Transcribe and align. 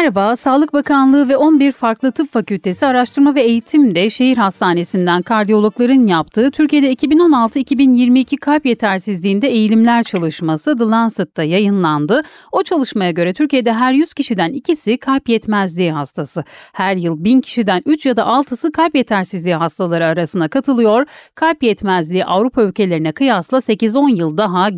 Merhaba, 0.00 0.36
Sağlık 0.36 0.72
Bakanlığı 0.72 1.28
ve 1.28 1.36
11 1.36 1.72
farklı 1.72 2.12
tıp 2.12 2.32
fakültesi 2.32 2.86
araştırma 2.86 3.34
ve 3.34 3.42
eğitimde 3.42 4.10
şehir 4.10 4.36
hastanesinden 4.36 5.22
kardiyologların 5.22 6.06
yaptığı 6.06 6.50
Türkiye'de 6.50 6.92
2016-2022 6.92 8.36
kalp 8.36 8.66
yetersizliğinde 8.66 9.48
eğilimler 9.48 10.02
çalışması 10.02 10.76
The 10.78 10.84
Lancet'ta 10.84 11.42
yayınlandı. 11.42 12.22
O 12.52 12.62
çalışmaya 12.62 13.10
göre 13.10 13.32
Türkiye'de 13.32 13.72
her 13.72 13.92
100 13.92 14.14
kişiden 14.14 14.52
ikisi 14.52 14.98
kalp 14.98 15.28
yetmezliği 15.28 15.92
hastası. 15.92 16.44
Her 16.72 16.96
yıl 16.96 17.24
1000 17.24 17.40
kişiden 17.40 17.82
3 17.86 18.06
ya 18.06 18.16
da 18.16 18.22
6'sı 18.22 18.72
kalp 18.72 18.96
yetersizliği 18.96 19.54
hastaları 19.54 20.06
arasına 20.06 20.48
katılıyor. 20.48 21.06
Kalp 21.34 21.62
yetmezliği 21.62 22.24
Avrupa 22.24 22.62
ülkelerine 22.62 23.12
kıyasla 23.12 23.58
8-10 23.58 24.16
yıl 24.16 24.36
daha 24.36 24.68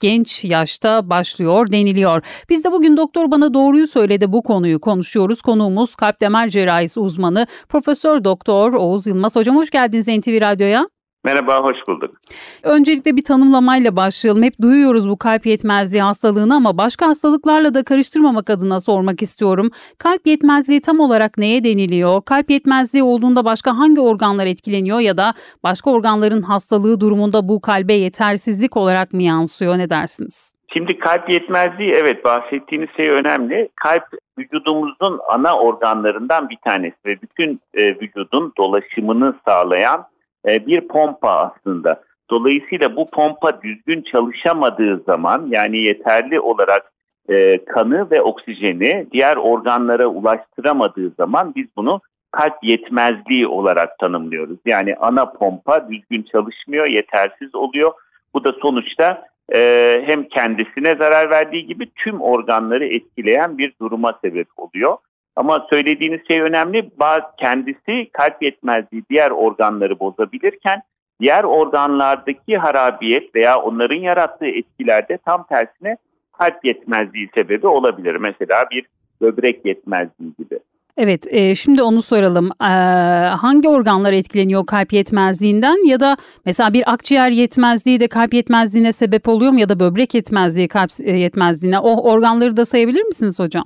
genç 0.00 0.44
yaşta 0.44 1.10
başlıyor 1.10 1.72
deniliyor. 1.72 2.22
Biz 2.50 2.64
de 2.64 2.72
bugün 2.72 2.96
doktor 2.96 3.30
bana 3.30 3.54
doğruyu 3.54 3.86
söyledi 3.86 4.32
bu 4.32 4.42
konuyu 4.42 4.67
konuşuyoruz. 4.76 5.42
Konuğumuz 5.42 5.94
kalp 5.94 6.20
damar 6.20 6.48
cerrahisi 6.48 7.00
uzmanı 7.00 7.46
Profesör 7.68 8.24
Doktor 8.24 8.74
Oğuz 8.74 9.06
Yılmaz. 9.06 9.36
Hocam 9.36 9.56
hoş 9.56 9.70
geldiniz 9.70 10.08
NTV 10.08 10.40
Radyo'ya. 10.40 10.88
Merhaba, 11.24 11.62
hoş 11.62 11.76
bulduk. 11.88 12.14
Öncelikle 12.62 13.16
bir 13.16 13.22
tanımlamayla 13.22 13.96
başlayalım. 13.96 14.42
Hep 14.42 14.60
duyuyoruz 14.62 15.08
bu 15.08 15.16
kalp 15.16 15.46
yetmezliği 15.46 16.02
hastalığını 16.02 16.54
ama 16.54 16.78
başka 16.78 17.06
hastalıklarla 17.06 17.74
da 17.74 17.84
karıştırmamak 17.84 18.50
adına 18.50 18.80
sormak 18.80 19.22
istiyorum. 19.22 19.70
Kalp 19.98 20.26
yetmezliği 20.26 20.80
tam 20.80 21.00
olarak 21.00 21.38
neye 21.38 21.64
deniliyor? 21.64 22.22
Kalp 22.22 22.50
yetmezliği 22.50 23.02
olduğunda 23.02 23.44
başka 23.44 23.78
hangi 23.78 24.00
organlar 24.00 24.46
etkileniyor 24.46 25.00
ya 25.00 25.16
da 25.16 25.34
başka 25.62 25.90
organların 25.90 26.42
hastalığı 26.42 27.00
durumunda 27.00 27.48
bu 27.48 27.60
kalbe 27.60 27.94
yetersizlik 27.94 28.76
olarak 28.76 29.12
mı 29.12 29.22
yansıyor? 29.22 29.78
Ne 29.78 29.90
dersiniz? 29.90 30.57
Şimdi 30.72 30.98
kalp 30.98 31.30
yetmezliği 31.30 31.92
evet 31.92 32.24
bahsettiğiniz 32.24 32.88
şey 32.96 33.10
önemli. 33.10 33.68
Kalp 33.76 34.04
vücudumuzun 34.38 35.20
ana 35.28 35.58
organlarından 35.58 36.48
bir 36.48 36.58
tanesi 36.64 36.96
ve 37.06 37.22
bütün 37.22 37.60
e, 37.74 38.00
vücudun 38.00 38.52
dolaşımını 38.58 39.34
sağlayan 39.46 40.06
e, 40.48 40.66
bir 40.66 40.88
pompa 40.88 41.30
aslında. 41.30 42.02
Dolayısıyla 42.30 42.96
bu 42.96 43.10
pompa 43.10 43.62
düzgün 43.62 44.02
çalışamadığı 44.02 45.02
zaman 45.06 45.46
yani 45.50 45.78
yeterli 45.78 46.40
olarak 46.40 46.92
e, 47.28 47.64
kanı 47.64 48.10
ve 48.10 48.22
oksijeni 48.22 49.06
diğer 49.12 49.36
organlara 49.36 50.06
ulaştıramadığı 50.06 51.10
zaman 51.10 51.52
biz 51.56 51.66
bunu 51.76 52.00
kalp 52.30 52.56
yetmezliği 52.62 53.46
olarak 53.46 53.98
tanımlıyoruz. 53.98 54.58
Yani 54.66 54.96
ana 54.96 55.32
pompa 55.32 55.90
düzgün 55.90 56.22
çalışmıyor, 56.22 56.86
yetersiz 56.86 57.54
oluyor. 57.54 57.92
Bu 58.34 58.44
da 58.44 58.52
sonuçta 58.62 59.24
e, 59.54 60.02
hem 60.06 60.28
kendisine 60.28 60.94
zarar 60.94 61.30
verdiği 61.30 61.66
gibi 61.66 61.90
tüm 61.96 62.20
organları 62.20 62.86
etkileyen 62.86 63.58
bir 63.58 63.72
duruma 63.80 64.18
sebep 64.24 64.48
oluyor. 64.56 64.96
Ama 65.36 65.66
söylediğiniz 65.70 66.20
şey 66.28 66.40
önemli. 66.40 66.90
Kendisi 67.38 68.10
kalp 68.12 68.42
yetmezliği 68.42 69.02
diğer 69.10 69.30
organları 69.30 70.00
bozabilirken 70.00 70.82
diğer 71.20 71.44
organlardaki 71.44 72.58
harabiyet 72.58 73.34
veya 73.34 73.60
onların 73.60 74.00
yarattığı 74.00 74.46
etkilerde 74.46 75.18
tam 75.24 75.46
tersine 75.46 75.96
kalp 76.38 76.64
yetmezliği 76.64 77.30
sebebi 77.34 77.66
olabilir. 77.66 78.14
Mesela 78.14 78.66
bir 78.70 78.86
böbrek 79.20 79.66
yetmezliği 79.66 80.32
gibi. 80.38 80.58
Evet, 81.00 81.26
e, 81.30 81.54
şimdi 81.54 81.82
onu 81.82 82.02
soralım. 82.02 82.50
E, 82.60 82.72
hangi 83.42 83.68
organlar 83.68 84.12
etkileniyor 84.12 84.66
kalp 84.66 84.92
yetmezliğinden 84.92 85.88
ya 85.88 86.00
da 86.00 86.16
mesela 86.46 86.72
bir 86.72 86.92
akciğer 86.92 87.30
yetmezliği 87.30 88.00
de 88.00 88.08
kalp 88.08 88.34
yetmezliğine 88.34 88.92
sebep 88.92 89.28
oluyor 89.28 89.52
mu 89.52 89.60
ya 89.60 89.68
da 89.68 89.80
böbrek 89.80 90.14
yetmezliği 90.14 90.68
kalp 90.68 90.90
e, 91.04 91.10
yetmezliğine? 91.10 91.78
O 91.78 92.12
organları 92.12 92.56
da 92.56 92.64
sayabilir 92.64 93.02
misiniz 93.02 93.40
hocam? 93.40 93.64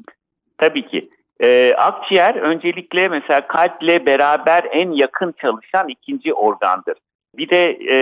Tabii 0.59 0.89
ki. 0.89 1.09
E, 1.41 1.75
akciğer 1.79 2.35
öncelikle 2.35 3.09
mesela 3.09 3.47
kalple 3.47 4.07
beraber 4.07 4.65
en 4.73 4.91
yakın 4.91 5.35
çalışan 5.41 5.89
ikinci 5.89 6.35
organdır. 6.35 6.95
Bir 7.37 7.51
de 7.51 7.79
e, 7.91 7.97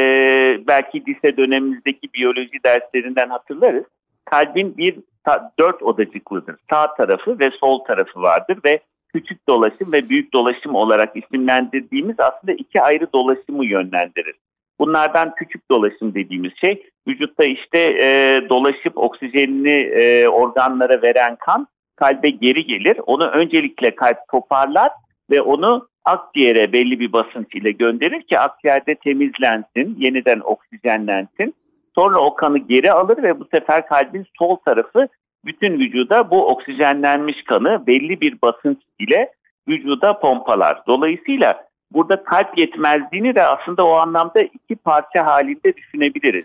belki 0.66 1.03
lise 1.06 1.37
dönemimizdeki 1.37 2.09
biyoloji 2.15 2.62
derslerinden 2.65 3.28
hatırlarız. 3.28 3.84
Kalbin 4.25 4.76
bir 4.76 4.97
dört 5.59 5.82
odacıklıdır. 5.82 6.56
Sağ 6.71 6.94
tarafı 6.94 7.38
ve 7.38 7.50
sol 7.60 7.84
tarafı 7.84 8.22
vardır 8.22 8.59
ve 8.65 8.81
küçük 9.15 9.48
dolaşım 9.48 9.93
ve 9.93 10.09
büyük 10.09 10.34
dolaşım 10.34 10.75
olarak 10.75 11.16
isimlendirdiğimiz 11.16 12.21
aslında 12.21 12.53
iki 12.53 12.82
ayrı 12.82 13.12
dolaşımı 13.12 13.66
yönlendirir. 13.66 14.34
Bunlardan 14.78 15.34
küçük 15.34 15.71
dolaşım 15.71 16.15
dediğimiz 16.15 16.53
şey 16.60 16.87
vücutta 17.09 17.44
işte 17.44 17.78
e, 17.78 18.41
dolaşıp 18.49 18.99
oksijenini 18.99 19.70
e, 19.70 20.28
organlara 20.28 21.03
veren 21.03 21.37
kan 21.37 21.66
kalbe 21.97 22.31
geri 22.31 22.66
gelir. 22.66 23.00
Onu 23.06 23.26
öncelikle 23.26 23.94
kalp 23.94 24.19
toparlar 24.31 24.91
ve 25.31 25.41
onu 25.41 25.88
akciğere 26.04 26.72
belli 26.72 27.00
bir 27.00 27.12
basınç 27.12 27.54
ile 27.54 27.70
gönderir 27.70 28.22
ki 28.22 28.38
akciğerde 28.38 28.94
temizlensin, 28.94 29.97
yeniden 29.99 30.41
oksijenlensin. 30.41 31.54
Sonra 31.94 32.19
o 32.19 32.34
kanı 32.34 32.59
geri 32.59 32.93
alır 32.93 33.22
ve 33.22 33.41
bu 33.41 33.44
sefer 33.54 33.87
kalbin 33.87 34.26
sol 34.38 34.56
tarafı 34.56 35.09
bütün 35.45 35.78
vücuda 35.78 36.31
bu 36.31 36.49
oksijenlenmiş 36.49 37.43
kanı 37.45 37.87
belli 37.87 38.21
bir 38.21 38.43
basınç 38.43 38.78
ile 38.99 39.33
vücuda 39.69 40.19
pompalar. 40.19 40.83
Dolayısıyla 40.87 41.67
burada 41.93 42.25
kalp 42.25 42.59
yetmezliğini 42.59 43.34
de 43.34 43.43
aslında 43.43 43.87
o 43.87 43.93
anlamda 43.93 44.41
iki 44.43 44.77
parça 44.77 45.27
halinde 45.27 45.77
düşünebiliriz. 45.77 46.45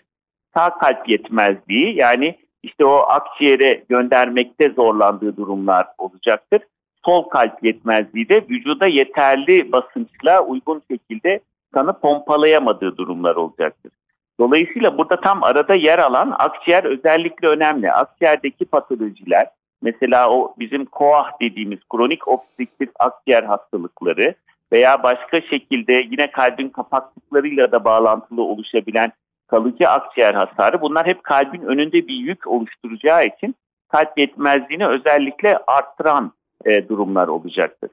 Sağ 0.53 0.69
kalp 0.69 1.09
yetmezliği 1.09 1.95
yani 1.95 2.35
işte 2.63 2.85
o 2.85 2.95
akciğere 2.95 3.83
göndermekte 3.89 4.69
zorlandığı 4.69 5.37
durumlar 5.37 5.87
olacaktır. 5.97 6.61
Sol 7.05 7.23
kalp 7.23 7.63
yetmezliği 7.63 8.29
de 8.29 8.45
vücuda 8.49 8.87
yeterli 8.87 9.71
basınçla 9.71 10.43
uygun 10.43 10.81
şekilde 10.91 11.39
kanı 11.73 11.99
pompalayamadığı 11.99 12.97
durumlar 12.97 13.35
olacaktır. 13.35 13.91
Dolayısıyla 14.39 14.97
burada 14.97 15.21
tam 15.21 15.43
arada 15.43 15.75
yer 15.75 15.99
alan 15.99 16.35
akciğer 16.39 16.83
özellikle 16.83 17.47
önemli. 17.47 17.91
Akciğerdeki 17.91 18.65
patolojiler 18.65 19.47
mesela 19.81 20.29
o 20.29 20.55
bizim 20.59 20.85
KOAH 20.85 21.31
dediğimiz 21.41 21.79
kronik 21.89 22.27
obstrüktif 22.27 22.89
akciğer 22.99 23.43
hastalıkları 23.43 24.35
veya 24.71 25.03
başka 25.03 25.41
şekilde 25.41 25.93
yine 25.93 26.31
kalbin 26.31 26.69
kapaklıklarıyla 26.69 27.71
da 27.71 27.85
bağlantılı 27.85 28.41
oluşabilen 28.41 29.11
kalıcı 29.47 29.89
akciğer 29.89 30.33
hasarı 30.33 30.81
bunlar 30.81 31.07
hep 31.07 31.23
kalbin 31.23 31.61
önünde 31.61 32.07
bir 32.07 32.15
yük 32.15 32.47
oluşturacağı 32.47 33.25
için 33.25 33.55
kalp 33.89 34.17
yetmezliğini 34.17 34.87
özellikle 34.87 35.57
arttıran 35.67 36.31
e, 36.65 36.89
durumlar 36.89 37.27
olacaktır. 37.27 37.89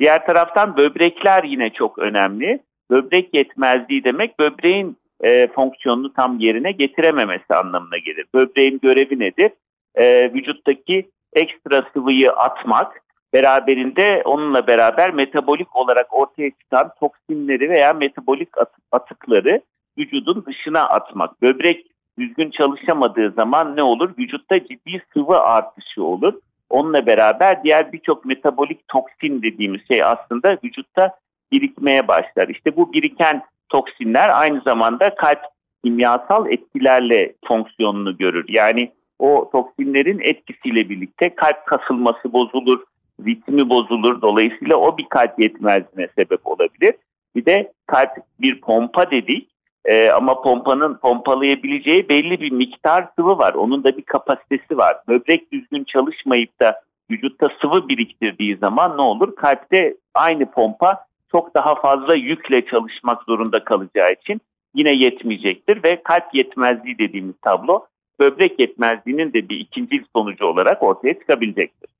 Diğer 0.00 0.26
taraftan 0.26 0.76
böbrekler 0.76 1.44
yine 1.44 1.70
çok 1.70 1.98
önemli. 1.98 2.60
Böbrek 2.90 3.34
yetmezliği 3.34 4.04
demek 4.04 4.38
böbreğin 4.38 4.96
e, 5.24 5.48
fonksiyonunu 5.54 6.12
tam 6.12 6.38
yerine 6.38 6.72
getirememesi 6.72 7.54
anlamına 7.54 7.98
gelir. 7.98 8.26
Böbreğin 8.34 8.78
görevi 8.82 9.18
nedir? 9.18 9.50
E, 9.94 10.32
vücuttaki 10.34 11.10
ekstra 11.32 11.86
sıvıyı 11.92 12.32
atmak, 12.32 13.02
beraberinde 13.34 14.22
onunla 14.24 14.66
beraber 14.66 15.14
metabolik 15.14 15.76
olarak 15.76 16.14
ortaya 16.14 16.50
çıkan 16.50 16.90
toksinleri 17.00 17.70
veya 17.70 17.92
metabolik 17.92 18.48
atıkları 18.92 19.60
vücudun 19.98 20.44
dışına 20.46 20.88
atmak. 20.88 21.42
Böbrek 21.42 21.86
düzgün 22.18 22.50
çalışamadığı 22.50 23.30
zaman 23.30 23.76
ne 23.76 23.82
olur? 23.82 24.10
Vücutta 24.18 24.58
ciddi 24.58 25.02
sıvı 25.14 25.40
artışı 25.40 26.04
olur. 26.04 26.34
Onunla 26.70 27.06
beraber 27.06 27.64
diğer 27.64 27.92
birçok 27.92 28.24
metabolik 28.24 28.88
toksin 28.88 29.42
dediğimiz 29.42 29.80
şey 29.88 30.04
aslında 30.04 30.58
vücutta 30.64 31.10
birikmeye 31.52 32.08
başlar. 32.08 32.48
İşte 32.48 32.76
bu 32.76 32.92
biriken 32.92 33.42
toksinler 33.68 34.40
aynı 34.40 34.60
zamanda 34.60 35.14
kalp 35.14 35.40
kimyasal 35.84 36.52
etkilerle 36.52 37.34
fonksiyonunu 37.48 38.16
görür. 38.16 38.44
Yani 38.48 38.92
o 39.18 39.50
toksinlerin 39.52 40.20
etkisiyle 40.20 40.88
birlikte 40.88 41.34
kalp 41.34 41.66
kasılması 41.66 42.32
bozulur, 42.32 42.84
ritmi 43.26 43.68
bozulur. 43.68 44.22
Dolayısıyla 44.22 44.76
o 44.76 44.98
bir 44.98 45.08
kalp 45.08 45.40
yetmezliğine 45.40 46.08
sebep 46.18 46.46
olabilir. 46.46 46.94
Bir 47.36 47.46
de 47.46 47.72
kalp 47.86 48.10
bir 48.40 48.60
pompa 48.60 49.10
dedik 49.10 49.54
ee, 49.84 50.10
ama 50.10 50.42
pompanın 50.42 50.94
pompalayabileceği 50.94 52.08
belli 52.08 52.40
bir 52.40 52.52
miktar 52.52 53.08
sıvı 53.16 53.38
var. 53.38 53.54
Onun 53.54 53.84
da 53.84 53.96
bir 53.96 54.02
kapasitesi 54.02 54.78
var. 54.78 54.96
Böbrek 55.08 55.52
düzgün 55.52 55.84
çalışmayıp 55.84 56.60
da 56.60 56.80
vücutta 57.10 57.48
sıvı 57.60 57.88
biriktirdiği 57.88 58.56
zaman 58.56 58.96
ne 58.96 59.02
olur? 59.02 59.36
Kalpte 59.36 59.96
aynı 60.14 60.50
pompa 60.50 61.03
çok 61.32 61.54
daha 61.54 61.74
fazla 61.74 62.14
yükle 62.14 62.66
çalışmak 62.66 63.22
zorunda 63.22 63.64
kalacağı 63.64 64.12
için 64.22 64.40
yine 64.74 64.92
yetmeyecektir 64.92 65.84
ve 65.84 66.02
kalp 66.02 66.34
yetmezliği 66.34 66.98
dediğimiz 66.98 67.34
tablo 67.42 67.86
böbrek 68.20 68.60
yetmezliğinin 68.60 69.32
de 69.32 69.48
bir 69.48 69.60
ikinci 69.60 70.04
sonucu 70.16 70.46
olarak 70.46 70.82
ortaya 70.82 71.18
çıkabilecektir. 71.18 71.90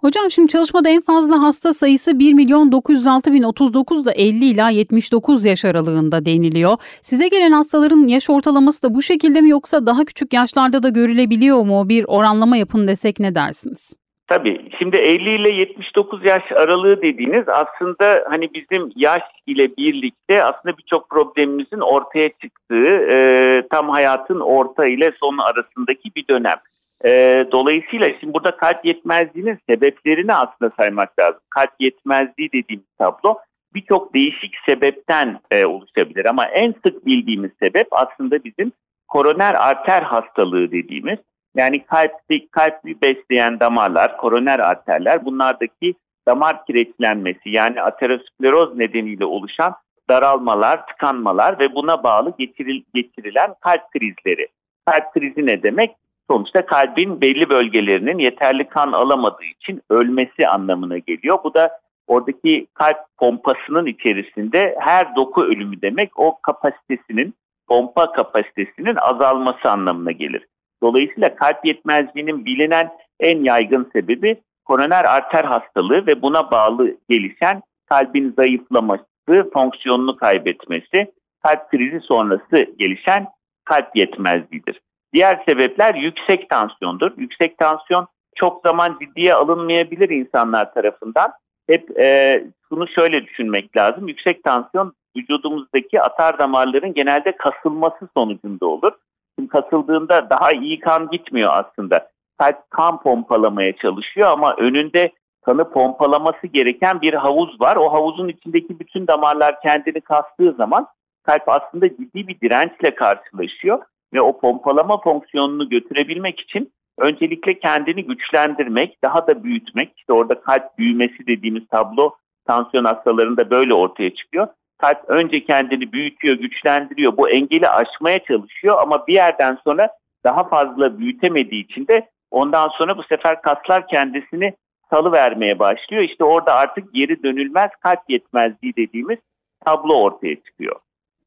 Hocam 0.00 0.30
şimdi 0.30 0.48
çalışmada 0.48 0.88
en 0.88 1.00
fazla 1.00 1.42
hasta 1.42 1.72
sayısı 1.72 2.18
1 2.18 2.32
milyon 2.34 2.72
906 2.72 3.32
bin 3.32 3.42
39 3.42 4.04
da 4.04 4.12
50 4.12 4.44
ila 4.44 4.70
79 4.70 5.44
yaş 5.44 5.64
aralığında 5.64 6.26
deniliyor. 6.26 6.76
Size 7.02 7.28
gelen 7.28 7.52
hastaların 7.52 8.06
yaş 8.06 8.30
ortalaması 8.30 8.82
da 8.82 8.94
bu 8.94 9.02
şekilde 9.02 9.40
mi 9.40 9.48
yoksa 9.48 9.86
daha 9.86 10.04
küçük 10.04 10.32
yaşlarda 10.32 10.82
da 10.82 10.88
görülebiliyor 10.88 11.64
mu? 11.64 11.88
Bir 11.88 12.04
oranlama 12.08 12.56
yapın 12.56 12.88
desek 12.88 13.20
ne 13.20 13.34
dersiniz? 13.34 13.96
Tabii. 14.34 14.70
Şimdi 14.78 14.96
50 14.96 15.30
ile 15.30 15.50
79 15.50 16.24
yaş 16.24 16.52
aralığı 16.52 17.02
dediğiniz 17.02 17.48
aslında 17.48 18.24
hani 18.28 18.54
bizim 18.54 18.92
yaş 18.96 19.22
ile 19.46 19.76
birlikte 19.76 20.44
aslında 20.44 20.78
birçok 20.78 21.10
problemimizin 21.10 21.80
ortaya 21.80 22.28
çıktığı 22.28 23.06
e, 23.10 23.62
tam 23.70 23.88
hayatın 23.88 24.40
orta 24.40 24.86
ile 24.86 25.12
son 25.20 25.38
arasındaki 25.38 26.10
bir 26.16 26.28
dönem. 26.28 26.56
E, 27.04 27.44
dolayısıyla 27.52 28.08
şimdi 28.20 28.34
burada 28.34 28.56
kalp 28.56 28.84
yetmezliğinin 28.84 29.58
sebeplerini 29.68 30.34
aslında 30.34 30.72
saymak 30.78 31.18
lazım. 31.18 31.40
Kalp 31.50 31.70
yetmezliği 31.80 32.52
dediğimiz 32.52 32.86
tablo 32.98 33.38
birçok 33.74 34.14
değişik 34.14 34.54
sebepten 34.66 35.40
e, 35.50 35.64
oluşabilir 35.66 36.24
ama 36.24 36.46
en 36.46 36.74
sık 36.86 37.06
bildiğimiz 37.06 37.50
sebep 37.62 37.86
aslında 37.90 38.44
bizim 38.44 38.72
koroner 39.08 39.54
arter 39.54 40.02
hastalığı 40.02 40.72
dediğimiz 40.72 41.18
yani 41.56 41.84
kalpli, 41.84 42.48
kalpli 42.48 43.00
besleyen 43.02 43.60
damarlar, 43.60 44.16
koroner 44.16 44.58
arterler 44.58 45.24
bunlardaki 45.24 45.94
damar 46.28 46.66
kireçlenmesi 46.66 47.50
yani 47.50 47.82
ateroskleroz 47.82 48.76
nedeniyle 48.76 49.24
oluşan 49.24 49.74
daralmalar, 50.08 50.86
tıkanmalar 50.86 51.58
ve 51.58 51.74
buna 51.74 52.02
bağlı 52.02 52.34
geçiril, 52.38 52.82
geçirilen 52.94 53.54
kalp 53.60 53.90
krizleri. 53.90 54.48
Kalp 54.86 55.12
krizi 55.12 55.46
ne 55.46 55.62
demek? 55.62 55.90
Sonuçta 56.30 56.66
kalbin 56.66 57.20
belli 57.20 57.48
bölgelerinin 57.48 58.18
yeterli 58.18 58.68
kan 58.68 58.92
alamadığı 58.92 59.44
için 59.44 59.82
ölmesi 59.90 60.48
anlamına 60.48 60.98
geliyor. 60.98 61.38
Bu 61.44 61.54
da 61.54 61.78
oradaki 62.06 62.66
kalp 62.74 62.96
pompasının 63.18 63.86
içerisinde 63.86 64.76
her 64.80 65.16
doku 65.16 65.42
ölümü 65.42 65.82
demek 65.82 66.18
o 66.18 66.38
kapasitesinin, 66.42 67.34
pompa 67.66 68.12
kapasitesinin 68.12 68.96
azalması 68.96 69.70
anlamına 69.70 70.12
gelir. 70.12 70.46
Dolayısıyla 70.84 71.34
kalp 71.34 71.64
yetmezliğinin 71.64 72.44
bilinen 72.44 72.90
en 73.20 73.44
yaygın 73.44 73.90
sebebi 73.92 74.36
koroner 74.64 75.04
arter 75.04 75.44
hastalığı 75.44 76.06
ve 76.06 76.22
buna 76.22 76.50
bağlı 76.50 76.96
gelişen 77.08 77.62
kalbin 77.88 78.34
zayıflaması, 78.36 79.04
fonksiyonunu 79.52 80.16
kaybetmesi, 80.16 81.12
kalp 81.42 81.70
krizi 81.70 82.00
sonrası 82.00 82.66
gelişen 82.78 83.26
kalp 83.64 83.96
yetmezliğidir. 83.96 84.80
Diğer 85.12 85.42
sebepler 85.48 85.94
yüksek 85.94 86.50
tansiyondur. 86.50 87.12
Yüksek 87.16 87.58
tansiyon 87.58 88.06
çok 88.34 88.62
zaman 88.66 88.98
ciddiye 89.00 89.34
alınmayabilir 89.34 90.08
insanlar 90.08 90.74
tarafından. 90.74 91.32
Hep 91.70 91.98
e, 91.98 92.44
şunu 92.68 92.88
şöyle 92.88 93.26
düşünmek 93.26 93.76
lazım. 93.76 94.08
Yüksek 94.08 94.44
tansiyon 94.44 94.92
vücudumuzdaki 95.16 96.00
atar 96.00 96.38
damarların 96.38 96.94
genelde 96.94 97.36
kasılması 97.36 98.08
sonucunda 98.16 98.66
olur. 98.66 98.92
Şimdi 99.38 99.48
kasıldığında 99.48 100.30
daha 100.30 100.52
iyi 100.52 100.80
kan 100.80 101.08
gitmiyor 101.08 101.50
aslında. 101.54 102.08
Kalp 102.38 102.70
kan 102.70 103.02
pompalamaya 103.02 103.76
çalışıyor 103.76 104.28
ama 104.28 104.54
önünde 104.56 105.12
kanı 105.44 105.70
pompalaması 105.70 106.46
gereken 106.46 107.00
bir 107.00 107.14
havuz 107.14 107.60
var. 107.60 107.76
O 107.76 107.92
havuzun 107.92 108.28
içindeki 108.28 108.80
bütün 108.80 109.06
damarlar 109.06 109.60
kendini 109.60 110.00
kastığı 110.00 110.52
zaman 110.52 110.86
kalp 111.22 111.48
aslında 111.48 111.88
ciddi 111.88 112.28
bir 112.28 112.40
dirençle 112.40 112.94
karşılaşıyor 112.94 113.82
ve 114.14 114.20
o 114.20 114.40
pompalama 114.40 115.00
fonksiyonunu 115.00 115.68
götürebilmek 115.68 116.40
için 116.40 116.72
öncelikle 116.98 117.58
kendini 117.58 118.04
güçlendirmek, 118.04 118.98
daha 119.04 119.26
da 119.26 119.44
büyütmek, 119.44 119.92
işte 119.96 120.12
orada 120.12 120.40
kalp 120.40 120.78
büyümesi 120.78 121.26
dediğimiz 121.26 121.68
tablo 121.68 122.14
tansiyon 122.46 122.84
hastalarında 122.84 123.50
böyle 123.50 123.74
ortaya 123.74 124.14
çıkıyor. 124.14 124.48
Kalp 124.84 125.10
önce 125.10 125.44
kendini 125.44 125.92
büyütüyor, 125.92 126.36
güçlendiriyor, 126.36 127.16
bu 127.16 127.28
engeli 127.28 127.68
aşmaya 127.68 128.18
çalışıyor 128.18 128.78
ama 128.82 129.06
bir 129.06 129.14
yerden 129.14 129.58
sonra 129.64 129.88
daha 130.24 130.48
fazla 130.48 130.98
büyütemediği 130.98 131.64
için 131.64 131.86
de 131.86 132.08
ondan 132.30 132.68
sonra 132.68 132.98
bu 132.98 133.02
sefer 133.02 133.42
kaslar 133.42 133.88
kendisini 133.88 134.54
salı 134.90 135.12
vermeye 135.12 135.58
başlıyor. 135.58 136.02
İşte 136.02 136.24
orada 136.24 136.54
artık 136.54 136.94
geri 136.94 137.22
dönülmez 137.22 137.70
kalp 137.80 137.98
yetmezliği 138.08 138.76
dediğimiz 138.76 139.18
tablo 139.64 139.94
ortaya 139.94 140.34
çıkıyor. 140.34 140.76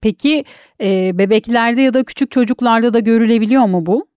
Peki 0.01 0.43
e, 0.81 1.17
bebeklerde 1.17 1.81
ya 1.81 1.93
da 1.93 2.03
küçük 2.03 2.31
çocuklarda 2.31 2.93
da 2.93 2.99
görülebiliyor 2.99 3.65
mu 3.65 3.85
bu? 3.85 4.07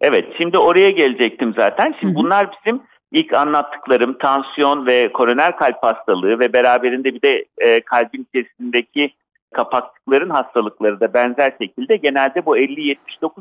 Evet, 0.00 0.24
şimdi 0.40 0.58
oraya 0.58 0.90
gelecektim 0.90 1.54
zaten. 1.56 1.94
Şimdi 2.00 2.14
Hı-hı. 2.14 2.24
bunlar 2.24 2.50
bizim 2.52 2.82
ilk 3.12 3.32
anlattıklarım 3.32 4.18
tansiyon 4.18 4.86
ve 4.86 5.12
koroner 5.12 5.56
kalp 5.56 5.82
hastalığı 5.82 6.38
ve 6.38 6.52
beraberinde 6.52 7.14
bir 7.14 7.22
de 7.22 7.44
e, 7.58 7.80
kalbin 7.80 8.26
içerisindeki 8.28 9.14
kapaklıkların 9.54 10.30
hastalıkları 10.30 11.00
da 11.00 11.14
benzer 11.14 11.52
şekilde 11.62 11.96
genelde 11.96 12.46
bu 12.46 12.58
50-79 12.58 12.96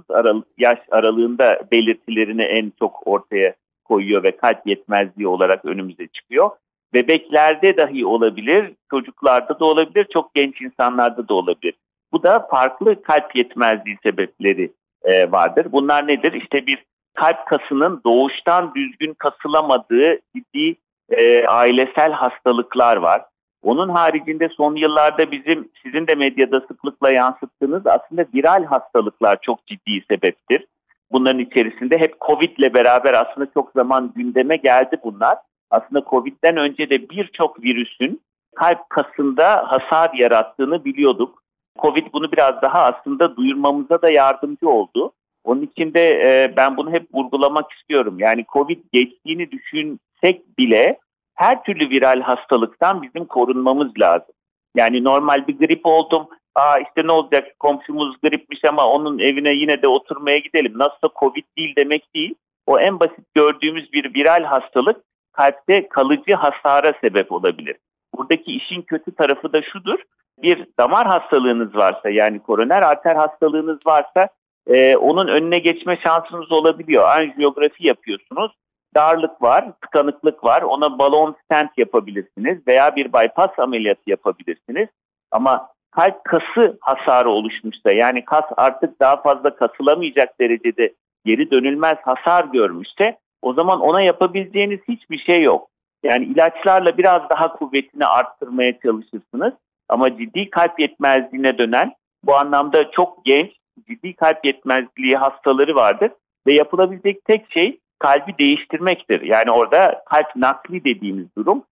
aral 0.10 0.42
yaş 0.58 0.80
aralığında 0.92 1.60
belirtilerini 1.72 2.44
en 2.44 2.72
çok 2.80 3.08
ortaya 3.08 3.54
koyuyor 3.84 4.24
ve 4.24 4.38
kalp 4.38 4.68
yetmezliği 4.68 5.28
olarak 5.28 5.66
önümüze 5.66 6.08
çıkıyor. 6.08 6.50
Bebeklerde 6.94 7.78
dahi 7.78 8.06
olabilir, 8.06 8.74
çocuklarda 8.90 9.60
da 9.60 9.66
olabilir, 9.66 10.08
çok 10.14 10.34
genç 10.36 10.62
insanlarda 10.62 11.28
da 11.28 11.34
olabilir. 11.34 11.74
Bu 12.12 12.24
da 12.24 12.40
farklı 12.40 13.02
kalp 13.02 13.36
yetmezliği 13.36 13.98
sebepleri 14.04 14.72
e, 15.04 15.32
vardır. 15.32 15.68
Bunlar 15.72 16.08
nedir? 16.08 16.34
İşte 16.34 16.68
bir 16.68 16.86
kalp 17.16 17.46
kasının 17.46 18.02
doğuştan 18.06 18.76
düzgün 18.76 19.14
kasılamadığı 19.14 20.20
ciddi 20.36 20.76
e, 21.10 21.48
ailesel 21.48 22.12
hastalıklar 22.12 22.98
var. 22.98 23.26
Onun 23.64 23.90
haricinde 23.90 24.50
son 24.50 24.76
yıllarda 24.76 25.32
bizim 25.32 25.70
sizin 25.84 26.08
de 26.08 26.16
medyada 26.16 26.60
sıklıkla 26.60 27.12
yansıttığınız 27.12 27.88
aslında 27.88 28.26
viral 28.36 28.64
hastalıklar 28.64 29.38
çok 29.42 29.68
ciddi 29.68 30.04
sebeptir. 30.12 30.66
Bunların 31.12 31.40
içerisinde 31.40 31.98
hep 31.98 32.22
Covid 32.22 32.58
ile 32.58 32.74
beraber 32.74 33.14
aslında 33.14 33.48
çok 33.54 33.72
zaman 33.72 34.14
gündeme 34.16 34.56
geldi 34.56 34.98
bunlar. 35.04 35.38
Aslında 35.72 36.04
Covid'den 36.10 36.58
önce 36.58 36.90
de 36.90 37.10
birçok 37.10 37.64
virüsün 37.64 38.22
kalp 38.56 38.90
kasında 38.90 39.64
hasar 39.68 40.14
yarattığını 40.14 40.86
biliyorduk. 40.86 41.44
Covid 41.82 42.14
bunu 42.14 42.32
biraz 42.32 42.62
daha 42.62 42.84
aslında 42.84 43.36
duyurmamıza 43.36 44.02
da 44.02 44.10
yardımcı 44.10 44.70
oldu. 44.70 45.12
Onun 45.46 45.62
için 45.62 45.94
de 45.94 46.10
e, 46.10 46.54
ben 46.58 46.78
bunu 46.78 46.92
hep 46.92 47.08
vurgulamak 47.14 47.72
istiyorum. 47.72 48.20
Yani 48.20 48.46
Covid 48.54 48.80
geçtiğini 48.92 49.52
düşünsek 49.52 50.58
bile 50.58 51.00
her 51.36 51.64
türlü 51.64 51.90
viral 51.90 52.22
hastalıktan 52.22 53.02
bizim 53.02 53.26
korunmamız 53.26 54.00
lazım. 54.00 54.36
Yani 54.76 55.04
normal 55.04 55.48
bir 55.48 55.58
grip 55.58 55.86
oldum. 55.86 56.28
Aa 56.56 56.80
işte 56.80 57.08
ne 57.08 57.12
olacak 57.12 57.60
komşumuz 57.60 58.16
gripmiş 58.24 58.66
ama 58.66 58.88
onun 58.88 59.20
evine 59.20 59.52
yine 59.52 59.82
de 59.82 59.88
oturmaya 59.88 60.38
gidelim. 60.38 60.74
Nasılsa 60.78 61.10
Covid 61.20 61.44
değil 61.58 61.74
demek 61.78 62.16
değil. 62.16 62.36
O 62.68 62.80
en 62.80 63.00
basit 63.00 63.34
gördüğümüz 63.36 63.94
bir 63.94 64.16
viral 64.16 64.44
hastalık 64.44 65.02
kalpte 65.32 65.90
kalıcı 65.90 66.36
hasara 66.36 66.94
sebep 67.02 67.32
olabilir. 67.32 67.76
Buradaki 68.18 68.52
işin 68.52 68.82
kötü 68.82 69.16
tarafı 69.16 69.54
da 69.54 69.62
şudur. 69.62 70.00
Bir 70.42 70.66
damar 70.80 71.08
hastalığınız 71.08 71.76
varsa 71.76 72.10
yani 72.10 72.40
koroner 72.40 72.82
arter 72.82 73.16
hastalığınız 73.16 73.80
varsa 73.86 74.30
e, 74.68 74.96
onun 74.96 75.28
önüne 75.28 75.60
geçme 75.60 76.00
şansınız 76.04 76.52
olabiliyor. 76.52 77.04
Anjiyografi 77.10 77.88
yapıyorsunuz. 77.88 78.52
Darlık 78.96 79.42
var, 79.42 79.72
tıkanıklık 79.82 80.44
var. 80.44 80.62
Ona 80.62 81.00
balon 81.00 81.36
stent 81.44 81.78
yapabilirsiniz 81.78 82.68
veya 82.68 82.96
bir 82.96 83.14
bypass 83.14 83.60
ameliyatı 83.60 84.10
yapabilirsiniz. 84.10 84.88
Ama 85.32 85.68
kalp 85.92 86.24
kası 86.24 86.78
hasarı 86.82 87.30
oluşmuşsa 87.30 87.92
yani 87.92 88.26
kas 88.26 88.46
artık 88.58 89.00
daha 89.00 89.22
fazla 89.22 89.56
kasılamayacak 89.56 90.40
derecede 90.40 90.94
geri 91.26 91.52
dönülmez 91.52 91.98
hasar 92.04 92.46
görmüşse 92.46 93.18
o 93.42 93.54
zaman 93.54 93.80
ona 93.80 94.02
yapabileceğiniz 94.02 94.80
hiçbir 94.88 95.18
şey 95.18 95.42
yok. 95.42 95.70
Yani 96.04 96.26
ilaçlarla 96.26 96.98
biraz 96.98 97.30
daha 97.30 97.54
kuvvetini 97.54 98.06
arttırmaya 98.06 98.80
çalışırsınız 98.80 99.54
ama 99.90 100.18
ciddi 100.18 100.50
kalp 100.50 100.80
yetmezliğine 100.80 101.58
dönen 101.58 101.94
bu 102.24 102.36
anlamda 102.36 102.92
çok 102.92 103.26
genç 103.26 103.52
ciddi 103.88 104.14
kalp 104.14 104.46
yetmezliği 104.46 105.16
hastaları 105.16 105.76
vardır 105.76 106.12
ve 106.48 106.54
yapılabilecek 106.54 107.26
tek 107.26 107.52
şey 107.52 107.80
kalbi 108.00 108.38
değiştirmektir. 108.40 109.22
Yani 109.22 109.52
orada 109.52 110.04
kalp 110.06 110.36
nakli 110.36 110.86
dediğimiz 110.86 111.28
durum 111.38 111.64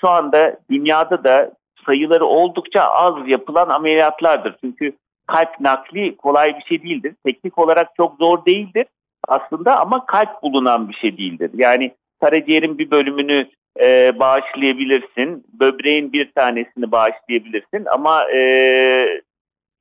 şu 0.00 0.08
anda 0.08 0.60
dünyada 0.70 1.24
da 1.24 1.52
sayıları 1.86 2.24
oldukça 2.24 2.82
az 2.82 3.14
yapılan 3.26 3.68
ameliyatlardır. 3.68 4.56
Çünkü 4.60 4.92
kalp 5.26 5.60
nakli 5.60 6.16
kolay 6.16 6.58
bir 6.58 6.64
şey 6.64 6.82
değildir. 6.82 7.14
Teknik 7.26 7.58
olarak 7.58 7.88
çok 7.96 8.16
zor 8.18 8.44
değildir 8.44 8.86
aslında 9.28 9.80
ama 9.80 10.06
kalp 10.06 10.42
bulunan 10.42 10.88
bir 10.88 10.94
şey 10.94 11.18
değildir. 11.18 11.50
Yani 11.54 11.94
karaciğerin 12.20 12.78
bir 12.78 12.90
bölümünü 12.90 13.48
e, 13.80 14.18
bağışlayabilirsin, 14.18 15.44
böbreğin 15.60 16.12
bir 16.12 16.32
tanesini 16.32 16.92
bağışlayabilirsin 16.92 17.84
ama 17.90 18.30
e, 18.30 19.20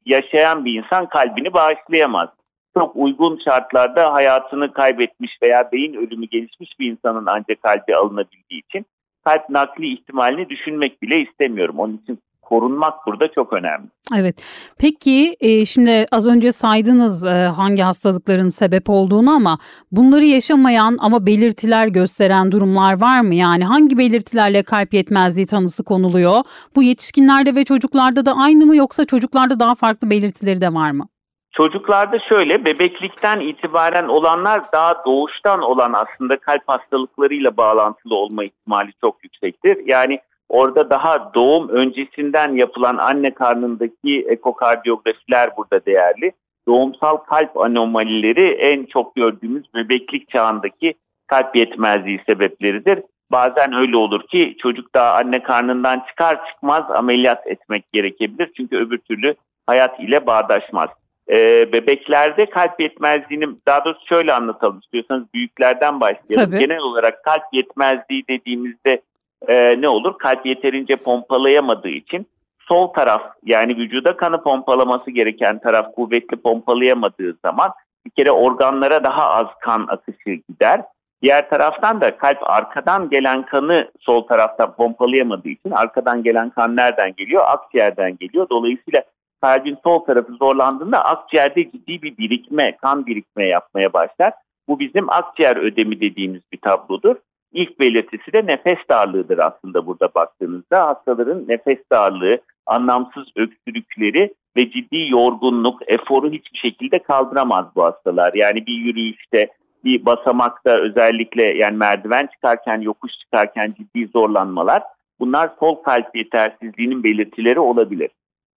yaşayan 0.05 0.65
bir 0.65 0.83
insan 0.83 1.09
kalbini 1.09 1.53
bağışlayamaz. 1.53 2.29
çok 2.77 2.95
uygun 2.95 3.39
şartlarda 3.45 4.13
hayatını 4.13 4.73
kaybetmiş 4.73 5.37
veya 5.43 5.71
beyin 5.71 5.93
ölümü 5.93 6.25
gelişmiş 6.25 6.79
bir 6.79 6.91
insanın 6.91 7.25
ancak 7.25 7.61
kalbi 7.63 7.95
alınabildiği 7.95 8.61
için 8.69 8.85
kalp 9.25 9.49
nakli 9.49 9.93
ihtimalini 9.93 10.49
düşünmek 10.49 11.01
bile 11.01 11.19
istemiyorum. 11.19 11.79
Onun 11.79 11.97
için 11.97 12.19
korunmak 12.49 12.93
burada 13.07 13.31
çok 13.31 13.53
önemli. 13.53 13.87
Evet. 14.15 14.35
Peki 14.79 15.35
e, 15.39 15.65
şimdi 15.65 16.05
az 16.11 16.27
önce 16.27 16.51
saydınız 16.51 17.25
e, 17.25 17.45
hangi 17.55 17.81
hastalıkların 17.81 18.49
sebep 18.49 18.89
olduğunu 18.89 19.31
ama 19.31 19.57
bunları 19.91 20.25
yaşamayan 20.25 20.97
ama 20.99 21.25
belirtiler 21.25 21.87
gösteren 21.87 22.51
durumlar 22.51 23.01
var 23.01 23.21
mı? 23.21 23.35
Yani 23.35 23.65
hangi 23.65 23.97
belirtilerle 23.97 24.63
kalp 24.63 24.93
yetmezliği 24.93 25.47
tanısı 25.47 25.83
konuluyor? 25.83 26.43
Bu 26.75 26.83
yetişkinlerde 26.83 27.55
ve 27.55 27.63
çocuklarda 27.63 28.25
da 28.25 28.33
aynı 28.33 28.65
mı 28.65 28.75
yoksa 28.75 29.05
çocuklarda 29.05 29.59
daha 29.59 29.75
farklı 29.75 30.09
belirtileri 30.09 30.61
de 30.61 30.73
var 30.73 30.91
mı? 30.91 31.07
Çocuklarda 31.51 32.19
şöyle 32.19 32.65
bebeklikten 32.65 33.39
itibaren 33.39 34.07
olanlar 34.07 34.61
daha 34.73 35.05
doğuştan 35.05 35.61
olan 35.61 35.93
aslında 35.93 36.37
kalp 36.37 36.63
hastalıklarıyla 36.67 37.57
bağlantılı 37.57 38.15
olma 38.15 38.43
ihtimali 38.43 38.91
çok 39.01 39.23
yüksektir. 39.23 39.77
Yani 39.85 40.19
orada 40.49 40.89
daha 40.89 41.33
doğum 41.33 41.69
öncesinden 41.69 42.55
yapılan 42.55 42.97
anne 42.97 43.33
karnındaki 43.33 44.25
ekokardiyografiler 44.29 45.57
burada 45.57 45.85
değerli. 45.85 46.31
Doğumsal 46.67 47.17
kalp 47.17 47.57
anomalileri 47.57 48.47
en 48.47 48.85
çok 48.85 49.15
gördüğümüz 49.15 49.73
bebeklik 49.75 50.29
çağındaki 50.29 50.93
kalp 51.27 51.55
yetmezliği 51.55 52.21
sebepleridir. 52.29 52.99
Bazen 53.31 53.73
öyle 53.73 53.97
olur 53.97 54.27
ki 54.27 54.55
çocuk 54.59 54.95
daha 54.95 55.13
anne 55.13 55.43
karnından 55.43 56.03
çıkar 56.07 56.45
çıkmaz 56.47 56.83
ameliyat 56.91 57.47
etmek 57.47 57.91
gerekebilir. 57.93 58.51
Çünkü 58.57 58.77
öbür 58.77 58.97
türlü 58.97 59.35
hayat 59.67 59.99
ile 59.99 60.25
bağdaşmaz 60.25 60.89
e, 61.29 61.69
bebeklerde 61.73 62.45
kalp 62.45 62.81
yetmezliğini 62.81 63.47
daha 63.67 63.85
doğrusu 63.85 64.05
şöyle 64.05 64.33
anlatalım 64.33 64.79
istiyorsanız 64.79 65.33
büyüklerden 65.33 65.99
başlayalım. 65.99 66.51
Tabii. 66.51 66.59
Genel 66.59 66.79
olarak 66.79 67.23
kalp 67.23 67.43
yetmezliği 67.53 68.27
dediğimizde 68.29 69.01
e, 69.47 69.81
ne 69.81 69.87
olur? 69.87 70.17
Kalp 70.17 70.45
yeterince 70.45 70.95
pompalayamadığı 70.95 71.89
için 71.89 72.27
sol 72.67 72.87
taraf 72.87 73.21
yani 73.45 73.77
vücuda 73.77 74.17
kanı 74.17 74.43
pompalaması 74.43 75.11
gereken 75.11 75.59
taraf 75.59 75.95
kuvvetli 75.95 76.37
pompalayamadığı 76.37 77.37
zaman 77.45 77.71
bir 78.05 78.09
kere 78.09 78.31
organlara 78.31 79.03
daha 79.03 79.29
az 79.29 79.47
kan 79.61 79.87
akışı 79.89 80.29
gider. 80.49 80.81
Diğer 81.21 81.49
taraftan 81.49 82.01
da 82.01 82.17
kalp 82.17 82.49
arkadan 82.49 83.09
gelen 83.09 83.45
kanı 83.45 83.91
sol 83.99 84.21
taraftan 84.21 84.75
pompalayamadığı 84.75 85.49
için 85.49 85.71
arkadan 85.71 86.23
gelen 86.23 86.49
kan 86.49 86.75
nereden 86.75 87.15
geliyor? 87.15 87.43
Akciğerden 87.47 88.17
geliyor. 88.17 88.47
Dolayısıyla 88.49 89.03
kalbin 89.41 89.77
sol 89.83 89.99
tarafı 89.99 90.33
zorlandığında 90.33 91.05
akciğerde 91.05 91.71
ciddi 91.71 92.01
bir 92.01 92.17
birikme, 92.17 92.77
kan 92.77 93.05
birikme 93.05 93.47
yapmaya 93.47 93.93
başlar. 93.93 94.33
Bu 94.67 94.79
bizim 94.79 95.09
akciğer 95.09 95.57
ödemi 95.57 96.01
dediğimiz 96.01 96.41
bir 96.51 96.57
tablodur. 96.57 97.15
İlk 97.53 97.79
belirtisi 97.79 98.33
de 98.33 98.45
nefes 98.45 98.77
darlığıdır 98.89 99.37
aslında 99.37 99.85
burada 99.85 100.09
baktığınızda. 100.15 100.87
Hastaların 100.87 101.47
nefes 101.47 101.77
darlığı, 101.91 102.39
anlamsız 102.65 103.27
öksürükleri 103.35 104.33
ve 104.57 104.71
ciddi 104.71 105.09
yorgunluk, 105.09 105.81
eforu 105.87 106.31
hiçbir 106.31 106.57
şekilde 106.57 106.99
kaldıramaz 106.99 107.65
bu 107.75 107.83
hastalar. 107.83 108.33
Yani 108.33 108.65
bir 108.65 108.73
yürüyüşte, 108.73 109.49
bir 109.83 110.05
basamakta 110.05 110.77
özellikle 110.77 111.43
yani 111.43 111.77
merdiven 111.77 112.27
çıkarken, 112.27 112.81
yokuş 112.81 113.11
çıkarken 113.11 113.73
ciddi 113.77 114.07
zorlanmalar 114.07 114.83
bunlar 115.19 115.49
sol 115.59 115.75
kalp 115.75 116.15
yetersizliğinin 116.15 117.03
belirtileri 117.03 117.59
olabilir 117.59 118.09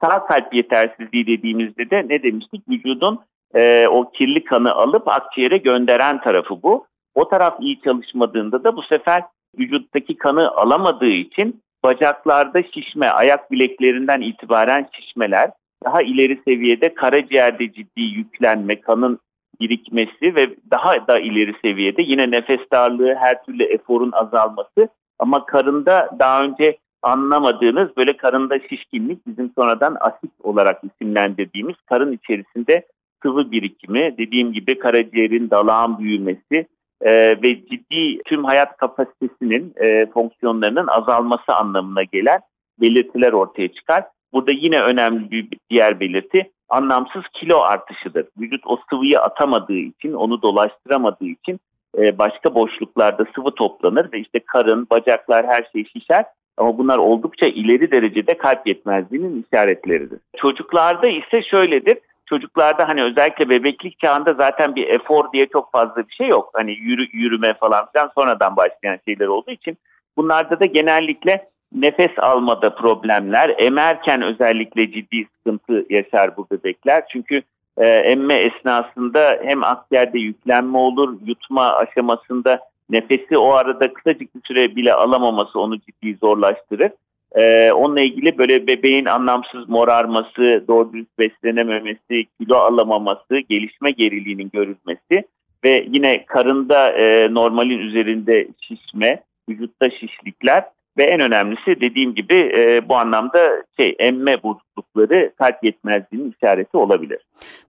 sağ 0.03 0.27
kalp 0.27 0.55
yetersizliği 0.55 1.27
dediğimizde 1.27 1.91
de 1.91 2.09
ne 2.09 2.23
demiştik? 2.23 2.69
Vücudun 2.69 3.21
e, 3.55 3.87
o 3.91 4.11
kirli 4.11 4.45
kanı 4.45 4.73
alıp 4.73 5.09
akciğere 5.09 5.57
gönderen 5.57 6.21
tarafı 6.21 6.63
bu. 6.63 6.87
O 7.15 7.29
taraf 7.29 7.57
iyi 7.61 7.81
çalışmadığında 7.81 8.65
da 8.65 8.77
bu 8.77 8.83
sefer 8.83 9.23
vücuttaki 9.59 10.17
kanı 10.17 10.51
alamadığı 10.51 11.11
için 11.11 11.63
bacaklarda 11.85 12.63
şişme, 12.63 13.09
ayak 13.09 13.51
bileklerinden 13.51 14.21
itibaren 14.21 14.89
şişmeler, 14.93 15.51
daha 15.85 16.03
ileri 16.03 16.41
seviyede 16.45 16.95
karaciğerde 16.95 17.73
ciddi 17.73 18.03
yüklenme, 18.03 18.81
kanın 18.81 19.19
birikmesi 19.61 20.35
ve 20.35 20.57
daha 20.71 21.07
da 21.07 21.19
ileri 21.19 21.55
seviyede 21.63 22.03
yine 22.03 22.31
nefes 22.31 22.61
darlığı, 22.73 23.15
her 23.15 23.45
türlü 23.45 23.65
eforun 23.65 24.13
azalması. 24.13 24.89
Ama 25.19 25.47
karında 25.47 26.11
daha 26.19 26.43
önce 26.43 26.79
anlamadığınız 27.03 27.97
böyle 27.97 28.17
karında 28.17 28.59
şişkinlik 28.69 29.27
bizim 29.27 29.53
sonradan 29.55 29.97
asit 30.01 30.31
olarak 30.43 30.81
isimlendirdiğimiz 30.85 31.77
karın 31.87 32.13
içerisinde 32.13 32.87
sıvı 33.23 33.53
birikimi, 33.53 34.15
dediğim 34.19 34.53
gibi 34.53 34.79
karaciğerin 34.79 35.51
dalağın 35.51 35.99
büyümesi 35.99 36.67
e, 37.03 37.13
ve 37.43 37.67
ciddi 37.67 38.23
tüm 38.27 38.45
hayat 38.45 38.77
kapasitesinin 38.77 39.75
e, 39.77 40.07
fonksiyonlarının 40.07 40.87
azalması 40.87 41.55
anlamına 41.55 42.03
gelen 42.03 42.41
belirtiler 42.81 43.33
ortaya 43.33 43.69
çıkar. 43.69 44.05
Burada 44.33 44.53
yine 44.53 44.83
önemli 44.83 45.31
bir 45.31 45.49
diğer 45.71 46.01
belirti 46.01 46.51
anlamsız 46.69 47.23
kilo 47.33 47.61
artışıdır. 47.61 48.27
Vücut 48.39 48.67
o 48.67 48.79
sıvıyı 48.91 49.21
atamadığı 49.21 49.79
için, 49.79 50.13
onu 50.13 50.43
dolaştıramadığı 50.43 51.29
için 51.29 51.61
e, 51.99 52.19
başka 52.19 52.55
boşluklarda 52.55 53.27
sıvı 53.35 53.55
toplanır 53.55 54.13
ve 54.13 54.19
işte 54.19 54.41
karın, 54.47 54.87
bacaklar 54.91 55.47
her 55.47 55.69
şey 55.73 55.85
şişer 55.85 56.25
ama 56.57 56.79
bunlar 56.79 56.99
oldukça 56.99 57.47
ileri 57.47 57.91
derecede 57.91 58.39
kalp 58.39 58.67
yetmezliğinin 58.67 59.45
işaretleridir. 59.47 60.19
Çocuklarda 60.37 61.09
ise 61.09 61.43
şöyledir. 61.43 61.99
Çocuklarda 62.27 62.89
hani 62.89 63.03
özellikle 63.03 63.49
bebeklik 63.49 63.99
çağında 63.99 64.35
zaten 64.35 64.75
bir 64.77 64.89
efor 64.89 65.33
diye 65.33 65.47
çok 65.47 65.73
fazla 65.73 66.09
bir 66.09 66.15
şey 66.15 66.29
yok. 66.29 66.51
Hani 66.55 66.73
yürü, 66.73 67.07
yürüme 67.13 67.55
falan 67.55 67.87
filan 67.93 68.11
sonradan 68.15 68.57
başlayan 68.57 68.99
şeyler 69.05 69.27
olduğu 69.27 69.51
için 69.51 69.79
bunlarda 70.17 70.61
da 70.61 70.67
genellikle 70.67 71.49
nefes 71.75 72.19
almada 72.19 72.75
problemler, 72.75 73.55
emerken 73.59 74.23
özellikle 74.23 74.93
ciddi 74.93 75.27
sıkıntı 75.37 75.87
yaşar 75.91 76.37
bu 76.37 76.47
bebekler. 76.53 77.05
Çünkü 77.13 77.43
e, 77.79 77.87
emme 77.87 78.35
esnasında 78.35 79.39
hem 79.45 79.65
akciğerde 79.65 80.19
yüklenme 80.19 80.79
olur, 80.79 81.19
yutma 81.27 81.73
aşamasında 81.73 82.61
nefesi 82.91 83.39
o 83.39 83.53
arada 83.53 83.93
kısacık 83.93 84.35
bir 84.35 84.41
süre 84.45 84.77
bile 84.77 84.95
alamaması 84.95 85.61
onu 85.61 85.81
ciddi 85.81 86.17
zorlaştırır. 86.21 86.91
Ee, 87.39 87.73
onunla 87.73 88.01
ilgili 88.01 88.39
böyle 88.39 88.67
bebeğin 88.67 89.05
anlamsız 89.05 89.69
morarması, 89.69 90.65
doğru 90.69 90.93
dürüst 90.93 91.19
beslenememesi, 91.19 92.25
kilo 92.41 92.57
alamaması, 92.57 93.39
gelişme 93.49 93.91
geriliğinin 93.91 94.51
görülmesi 94.53 95.25
ve 95.65 95.87
yine 95.93 96.27
karında 96.27 96.91
e, 96.91 97.35
normalin 97.35 97.79
üzerinde 97.79 98.49
şişme, 98.61 99.23
vücutta 99.49 99.91
şişlikler 99.91 100.65
ve 100.99 101.05
en 101.05 101.21
önemlisi 101.21 101.81
dediğim 101.81 102.15
gibi 102.15 102.53
e, 102.57 102.89
bu 102.89 102.97
anlamda 102.97 103.63
şey 103.77 103.97
emme 103.99 104.43
bozuklukları 104.43 105.33
kalp 105.39 105.65
yetmezliğinin 105.65 106.35
işareti 106.37 106.77
olabilir. 106.77 107.19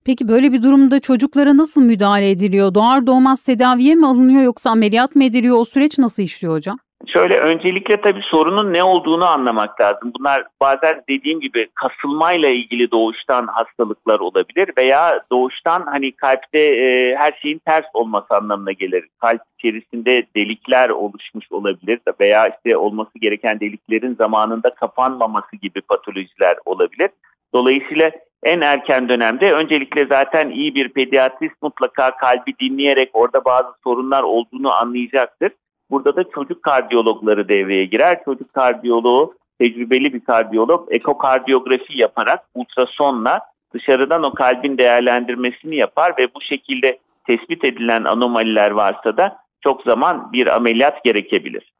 Peki 0.06 0.28
böyle 0.28 0.52
bir 0.52 0.64
durumda 0.64 1.00
çocuklara 1.00 1.58
nasıl 1.58 1.82
müdahale 1.82 2.30
ediliyor? 2.30 2.74
Doğar 2.74 3.08
doğmaz 3.08 3.44
tedaviye 3.44 3.96
mi 3.96 4.08
alınıyor 4.08 4.42
yoksa 4.42 4.70
ameliyat 4.70 5.16
mı 5.16 5.24
ediliyor? 5.24 5.58
O 5.58 5.66
süreç 5.66 6.00
nasıl 6.00 6.24
işliyor 6.24 6.54
hocam? 6.54 6.78
Şöyle 7.08 7.38
öncelikle 7.38 8.02
tabii 8.02 8.22
sorunun 8.22 8.74
ne 8.74 8.84
olduğunu 8.84 9.26
anlamak 9.26 9.82
lazım. 9.82 10.12
Bunlar 10.20 10.44
bazen 10.62 11.04
dediğim 11.10 11.40
gibi 11.40 11.68
kasılmayla 11.76 12.50
ilgili 12.50 12.92
doğuştan 12.92 13.48
hastalıklar 13.48 14.20
olabilir 14.20 14.70
veya 14.78 15.20
doğuştan 15.32 15.84
hani 15.86 16.12
kalpte 16.12 16.60
e, 16.60 17.16
her 17.16 17.32
şeyin 17.42 17.62
ters 17.66 17.86
olması 17.94 18.36
anlamına 18.36 18.72
gelir. 18.72 19.06
Kalp 19.22 19.42
içerisinde 19.60 20.26
delikler 20.36 20.90
oluşmuş 20.90 21.52
olabilir 21.52 22.00
veya 22.20 22.48
işte 22.48 22.78
olması 22.78 23.20
gereken 23.20 23.60
deliklerin 23.60 24.16
zamanında 24.16 24.70
kapanmaması 24.70 25.56
gibi 25.56 25.82
patolojiler 25.82 26.58
olabilir. 26.66 27.10
Dolayısıyla 27.54 28.12
en 28.44 28.62
erken 28.62 29.10
dönemde 29.10 29.54
öncelikle 29.54 30.06
zaten 30.06 30.50
iyi 30.50 30.76
bir 30.76 30.90
pediatrist 30.90 31.62
mutlaka 31.62 32.18
kalbi 32.18 32.54
dinleyerek 32.62 33.10
orada 33.14 33.46
bazı 33.46 33.70
sorunlar 33.84 34.24
olduğunu 34.24 34.74
anlayacaktır 34.74 35.52
Burada 35.94 36.16
da 36.16 36.24
çocuk 36.36 36.64
kardiyologları 36.64 37.50
devreye 37.50 37.86
girer. 37.86 38.24
Çocuk 38.26 38.54
kardiyoloğu 38.54 39.36
tecrübeli 39.60 40.14
bir 40.14 40.20
kardiyolog 40.20 40.88
ekokardiyografi 40.92 42.00
yaparak 42.00 42.40
ultrasonla 42.56 43.40
dışarıdan 43.74 44.24
o 44.24 44.34
kalbin 44.34 44.78
değerlendirmesini 44.78 45.76
yapar 45.76 46.14
ve 46.20 46.28
bu 46.36 46.42
şekilde 46.42 47.00
tespit 47.28 47.66
edilen 47.66 48.04
anomaliler 48.04 48.72
varsa 48.72 49.18
da 49.18 49.38
çok 49.62 49.82
zaman 49.82 50.34
bir 50.34 50.56
ameliyat 50.56 51.04
gerekebilir. 51.04 51.74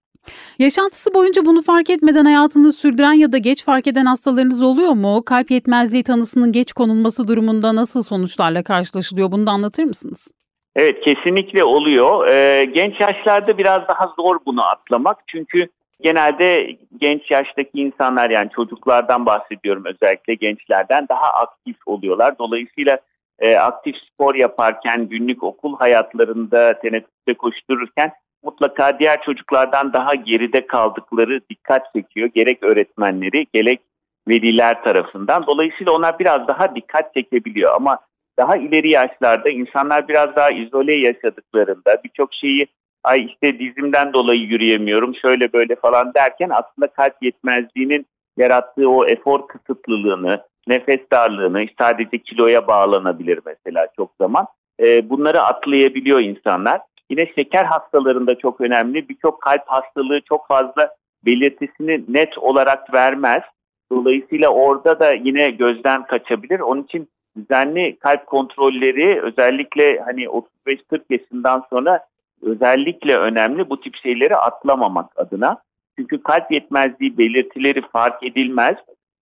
Yaşantısı 0.60 1.14
boyunca 1.14 1.46
bunu 1.46 1.62
fark 1.62 1.90
etmeden 1.90 2.26
hayatını 2.26 2.74
sürdüren 2.74 3.14
ya 3.14 3.32
da 3.32 3.38
geç 3.38 3.66
fark 3.66 3.88
eden 3.88 4.06
hastalarınız 4.06 4.62
oluyor 4.62 4.92
mu? 4.92 5.24
Kalp 5.26 5.52
yetmezliği 5.52 6.04
tanısının 6.04 6.52
geç 6.52 6.74
konulması 6.74 7.28
durumunda 7.28 7.76
nasıl 7.76 8.04
sonuçlarla 8.04 8.64
karşılaşılıyor? 8.64 9.32
Bunu 9.32 9.48
da 9.48 9.52
anlatır 9.52 9.84
mısınız? 9.84 10.32
Evet 10.76 11.02
kesinlikle 11.02 11.64
oluyor. 11.64 12.28
Ee, 12.28 12.66
genç 12.66 13.00
yaşlarda 13.00 13.58
biraz 13.58 13.88
daha 13.88 14.08
zor 14.20 14.40
bunu 14.46 14.66
atlamak. 14.66 15.18
Çünkü 15.28 15.68
genelde 16.02 16.78
genç 16.98 17.32
yaştaki 17.32 17.82
insanlar 17.82 18.30
yani 18.30 18.50
çocuklardan 18.56 19.26
bahsediyorum 19.26 19.84
özellikle 19.86 20.34
gençlerden 20.34 21.08
daha 21.10 21.26
aktif 21.34 21.76
oluyorlar. 21.86 22.38
Dolayısıyla 22.40 23.00
e, 23.40 23.58
aktif 23.58 23.96
spor 23.96 24.36
yaparken, 24.36 25.08
günlük 25.08 25.44
okul 25.44 25.78
hayatlarında 25.78 26.80
teneffüste 26.80 27.34
koştururken 27.34 28.12
mutlaka 28.44 29.00
diğer 29.00 29.22
çocuklardan 29.22 29.94
daha 29.94 30.16
geride 30.16 30.68
kaldıkları 30.68 31.42
dikkat 31.50 31.94
çekiyor. 31.96 32.30
Gerek 32.36 32.64
öğretmenleri, 32.64 33.48
gerek 33.54 33.80
veliler 34.28 34.84
tarafından. 34.84 35.46
Dolayısıyla 35.48 35.92
ona 35.92 36.20
biraz 36.20 36.48
daha 36.48 36.76
dikkat 36.76 37.14
çekebiliyor 37.14 37.76
ama 37.76 38.00
daha 38.40 38.58
ileri 38.58 38.90
yaşlarda 38.90 39.50
insanlar 39.50 40.08
biraz 40.08 40.36
daha 40.36 40.50
izole 40.50 40.94
yaşadıklarında 40.94 41.98
birçok 42.04 42.34
şeyi 42.34 42.68
ay 43.04 43.26
işte 43.26 43.60
dizimden 43.60 44.14
dolayı 44.14 44.40
yürüyemiyorum 44.40 45.16
şöyle 45.16 45.54
böyle 45.54 45.76
falan 45.76 46.14
derken 46.14 46.50
aslında 46.50 46.88
kalp 46.88 47.14
yetmezliğinin 47.22 48.06
yarattığı 48.38 48.90
o 48.90 49.06
efor 49.06 49.48
kısıtlılığını, 49.48 50.44
nefes 50.68 51.00
darlığını 51.12 51.66
sadece 51.80 52.18
kiloya 52.18 52.68
bağlanabilir 52.68 53.40
mesela 53.46 53.88
çok 53.96 54.12
zaman. 54.22 54.48
E, 54.80 55.10
bunları 55.10 55.42
atlayabiliyor 55.42 56.20
insanlar. 56.20 56.82
Yine 57.10 57.26
şeker 57.36 57.66
hastalarında 57.66 58.38
çok 58.38 58.62
önemli. 58.62 59.10
Birçok 59.10 59.42
kalp 59.42 59.64
hastalığı 59.68 60.22
çok 60.22 60.48
fazla 60.48 60.96
belirtisini 61.26 62.04
net 62.08 62.38
olarak 62.38 62.94
vermez. 62.94 63.44
Dolayısıyla 63.92 64.50
orada 64.50 65.00
da 65.00 65.14
yine 65.14 65.50
gözden 65.50 66.06
kaçabilir. 66.06 66.60
Onun 66.60 66.84
için 66.84 67.10
düzenli 67.38 68.00
kalp 68.00 68.28
kontrolleri 68.28 69.22
özellikle 69.22 70.00
hani 70.00 70.24
35-40 70.24 71.02
yaşından 71.10 71.66
sonra 71.70 72.06
özellikle 72.42 73.18
önemli 73.18 73.70
bu 73.70 73.82
tip 73.82 73.96
şeyleri 73.96 74.36
atlamamak 74.36 75.20
adına. 75.20 75.58
Çünkü 75.98 76.24
kalp 76.24 76.52
yetmezliği 76.52 77.18
belirtileri 77.18 77.82
fark 77.82 78.24
edilmez 78.24 78.76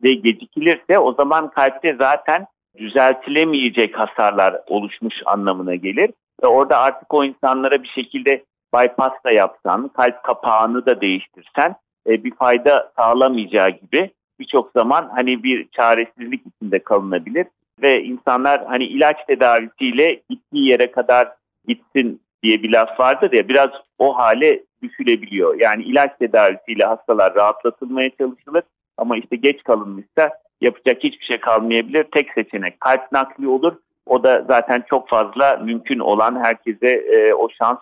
ve 0.03 0.11
gecikilirse 0.11 0.99
o 0.99 1.13
zaman 1.13 1.49
kalpte 1.49 1.95
zaten 1.99 2.45
düzeltilemeyecek 2.77 3.99
hasarlar 3.99 4.61
oluşmuş 4.67 5.15
anlamına 5.25 5.75
gelir. 5.75 6.11
Ve 6.43 6.47
orada 6.47 6.77
artık 6.77 7.13
o 7.13 7.23
insanlara 7.23 7.83
bir 7.83 7.91
şekilde 7.95 8.43
bypass 8.73 9.11
da 9.25 9.31
yapsan, 9.31 9.87
kalp 9.87 10.23
kapağını 10.23 10.85
da 10.85 11.01
değiştirsen 11.01 11.75
e, 12.07 12.23
bir 12.23 12.35
fayda 12.35 12.91
sağlamayacağı 12.97 13.69
gibi 13.69 14.11
birçok 14.39 14.71
zaman 14.71 15.09
hani 15.15 15.43
bir 15.43 15.67
çaresizlik 15.67 16.41
içinde 16.45 16.79
kalınabilir 16.79 17.45
ve 17.81 18.03
insanlar 18.03 18.65
hani 18.65 18.83
ilaç 18.83 19.17
tedavisiyle 19.27 20.21
gittiği 20.29 20.69
yere 20.69 20.91
kadar 20.91 21.31
gitsin 21.67 22.21
diye 22.43 22.63
bir 22.63 22.71
laf 22.71 22.99
vardır 22.99 23.31
ya 23.33 23.47
biraz 23.47 23.69
o 23.97 24.17
hale 24.17 24.63
düşülebiliyor. 24.83 25.59
Yani 25.59 25.83
ilaç 25.83 26.11
tedavisiyle 26.19 26.85
hastalar 26.85 27.35
rahatlatılmaya 27.35 28.09
çalışılır 28.09 28.63
ama 28.97 29.17
işte 29.17 29.35
geç 29.35 29.63
kalınmışsa 29.63 30.29
yapacak 30.61 31.03
hiçbir 31.03 31.25
şey 31.25 31.39
kalmayabilir. 31.39 32.03
Tek 32.03 32.33
seçenek 32.33 32.79
kalp 32.79 33.11
nakli 33.11 33.47
olur. 33.47 33.73
O 34.05 34.23
da 34.23 34.45
zaten 34.47 34.83
çok 34.89 35.09
fazla 35.09 35.57
mümkün 35.63 35.99
olan 35.99 36.43
herkese 36.43 36.87
e, 36.87 37.33
o 37.33 37.49
şans 37.49 37.77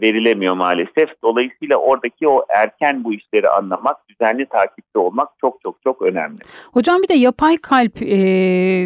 verilemiyor 0.00 0.54
maalesef. 0.54 1.08
Dolayısıyla 1.22 1.76
oradaki 1.76 2.28
o 2.28 2.44
erken 2.48 3.04
bu 3.04 3.14
işleri 3.14 3.48
anlamak, 3.48 3.96
düzenli 4.08 4.46
takipte 4.46 4.98
olmak 4.98 5.28
çok 5.40 5.62
çok 5.62 5.82
çok 5.82 6.02
önemli. 6.02 6.38
Hocam 6.72 7.02
bir 7.02 7.08
de 7.08 7.14
yapay 7.14 7.56
kalp 7.56 8.02
e, 8.02 8.16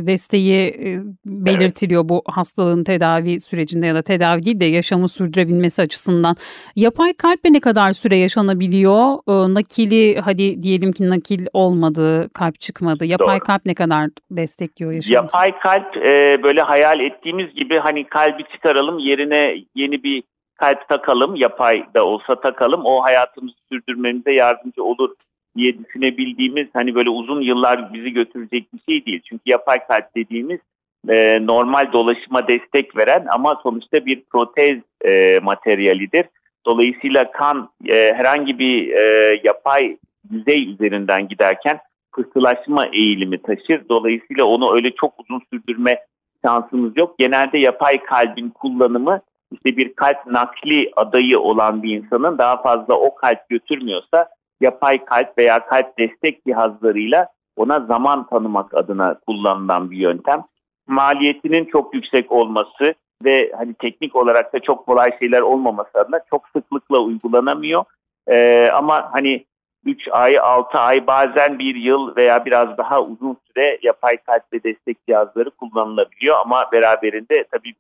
desteği 0.07 0.69
e, 0.69 1.01
belirtiliyor 1.27 2.01
evet. 2.01 2.11
bu 2.11 2.23
hastalığın 2.27 2.85
tedavi 2.85 3.41
sürecinde 3.41 3.87
ya 3.87 3.95
da 3.95 4.03
tedavi 4.03 4.45
değil 4.45 4.61
de 4.61 4.65
yaşamı 4.65 5.09
sürdürebilmesi 5.09 5.83
açısından. 5.83 6.37
Yapay 6.77 7.13
kalple 7.13 7.53
ne 7.53 7.61
kadar 7.61 7.93
süre 7.93 8.17
yaşanabiliyor? 8.17 9.15
E, 9.29 9.55
nakili 9.55 10.21
hadi 10.21 10.63
diyelim 10.63 10.93
ki 10.93 11.11
nakil 11.11 11.47
olmadı, 11.53 12.29
kalp 12.35 12.61
çıkmadı. 12.61 13.05
Yapay 13.05 13.37
Doğru. 13.39 13.45
kalp 13.45 13.67
ne 13.67 13.75
kadar 13.75 14.09
destekliyor 14.31 14.93
yaşamı? 14.93 15.15
Yapay 15.15 15.59
kalp 15.59 15.97
e, 15.97 16.39
böyle 16.43 16.61
hayal 16.61 17.01
ettiğimiz 17.01 17.55
gibi 17.55 17.79
hani 17.79 18.05
kalbi 18.05 18.45
çıkaralım 18.53 18.99
yerine 18.99 19.55
yeni 19.75 20.03
bir 20.03 20.23
kalp 20.57 20.89
takalım, 20.89 21.37
yapay 21.37 21.85
da 21.95 22.05
olsa 22.05 22.41
takalım. 22.41 22.81
O 22.85 23.03
hayatımızı 23.03 23.57
sürdürmemize 23.73 24.33
yardımcı 24.33 24.85
olur 24.85 25.15
diye 25.57 25.79
düşünebildiğimiz 25.79 26.67
hani 26.73 26.95
böyle 26.95 27.11
uzun 27.11 27.41
yıllar 27.41 27.93
bizi 27.93 28.11
götürecek 28.13 28.67
bir 28.75 28.93
şey 28.93 29.07
değil. 29.07 29.21
Çünkü 29.29 29.43
yapay 29.47 29.87
kalp 29.87 30.17
dediğimiz 30.17 30.61
e, 31.09 31.47
normal 31.47 31.93
dolaşıma 31.93 32.49
destek 32.49 32.97
veren 32.97 33.27
ama 33.29 33.61
sonuçta 33.63 34.07
bir 34.07 34.23
protez 34.33 34.79
e, 35.05 35.41
materyalidir. 35.43 36.25
Dolayısıyla 36.67 37.31
kan 37.31 37.71
e, 37.89 38.13
herhangi 38.15 38.59
bir 38.59 38.91
e, 38.91 39.41
yapay 39.45 39.97
yüzey 40.31 40.73
üzerinden 40.73 41.29
giderken 41.29 41.79
pıhtılaşma 42.13 42.87
eğilimi 42.87 43.43
taşır. 43.43 43.89
Dolayısıyla 43.89 44.45
onu 44.45 44.75
öyle 44.75 44.91
çok 44.91 45.15
uzun 45.21 45.43
sürdürme 45.53 45.99
şansımız 46.45 46.97
yok. 46.97 47.19
Genelde 47.19 47.59
yapay 47.59 48.03
kalbin 48.03 48.51
kullanımı 48.51 49.21
işte 49.53 49.77
bir 49.77 49.95
kalp 49.95 50.27
nakli 50.27 50.93
adayı 50.97 51.41
olan 51.41 51.83
bir 51.83 51.97
insanın 51.97 52.39
daha 52.39 52.63
fazla 52.63 52.95
o 52.95 53.15
kalp 53.15 53.49
götürmüyorsa 53.49 54.29
yapay 54.61 55.05
kalp 55.05 55.39
veya 55.39 55.67
kalp 55.67 55.99
destek 55.99 56.45
cihazlarıyla 56.47 57.29
ona 57.57 57.81
zaman 57.81 58.27
tanımak 58.27 58.75
adına 58.75 59.19
kullanılan 59.27 59.91
bir 59.91 59.97
yöntem. 59.97 60.45
Maliyetinin 60.87 61.65
çok 61.65 61.95
yüksek 61.95 62.33
olması 62.33 62.95
ve 63.25 63.53
hani 63.57 63.75
teknik 63.75 64.17
olarak 64.17 64.53
da 64.53 64.61
çok 64.61 64.87
kolay 64.87 65.19
şeyler 65.19 65.41
olmaması 65.41 65.91
adına 65.95 66.21
çok 66.31 66.49
sıklıkla 66.57 66.99
uygulanamıyor. 66.99 67.85
Ee, 68.29 68.71
ama 68.75 69.09
hani 69.13 69.45
3 69.85 70.09
ay, 70.11 70.39
6 70.39 70.79
ay 70.79 71.07
bazen 71.07 71.59
bir 71.59 71.75
yıl 71.75 72.17
veya 72.17 72.45
biraz 72.45 72.79
daha 72.79 73.03
uzun 73.03 73.37
süre 73.47 73.79
yapay 73.83 74.17
kalp 74.17 74.53
ve 74.53 74.63
destek 74.63 75.07
cihazları 75.07 75.51
kullanılabiliyor 75.51 76.37
ama 76.39 76.73
beraberinde 76.73 77.45
tabii 77.51 77.75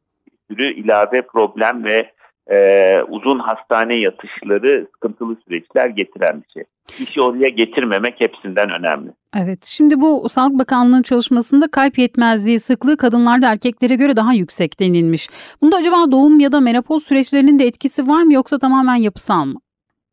sürü 0.51 0.75
ilave 0.75 1.23
problem 1.23 1.85
ve 1.85 2.11
e, 2.51 3.01
uzun 3.09 3.39
hastane 3.39 3.95
yatışları 3.95 4.87
sıkıntılı 4.95 5.37
süreçler 5.45 5.89
getiren 5.89 6.43
bir 6.43 6.53
şey. 6.53 6.65
İşi 7.01 7.21
oraya 7.21 7.49
getirmemek 7.49 8.15
hepsinden 8.21 8.71
önemli. 8.71 9.11
Evet, 9.37 9.65
şimdi 9.65 10.01
bu 10.01 10.29
Sağlık 10.29 10.59
Bakanlığı'nın 10.59 11.03
çalışmasında 11.03 11.71
kalp 11.71 11.99
yetmezliği 11.99 12.61
sıklığı 12.61 12.97
kadınlarda 12.97 13.53
erkeklere 13.53 13.95
göre 13.95 14.17
daha 14.17 14.33
yüksek 14.33 14.81
denilmiş. 14.81 15.29
Bunda 15.63 15.77
acaba 15.77 16.13
doğum 16.13 16.41
ya 16.41 16.53
da 16.53 16.61
menopoz 16.61 17.05
süreçlerinin 17.05 17.59
de 17.59 17.67
etkisi 17.67 18.09
var 18.09 18.23
mı 18.23 18.33
yoksa 18.33 18.59
tamamen 18.59 18.95
yapısal 18.95 19.45
mı? 19.45 19.55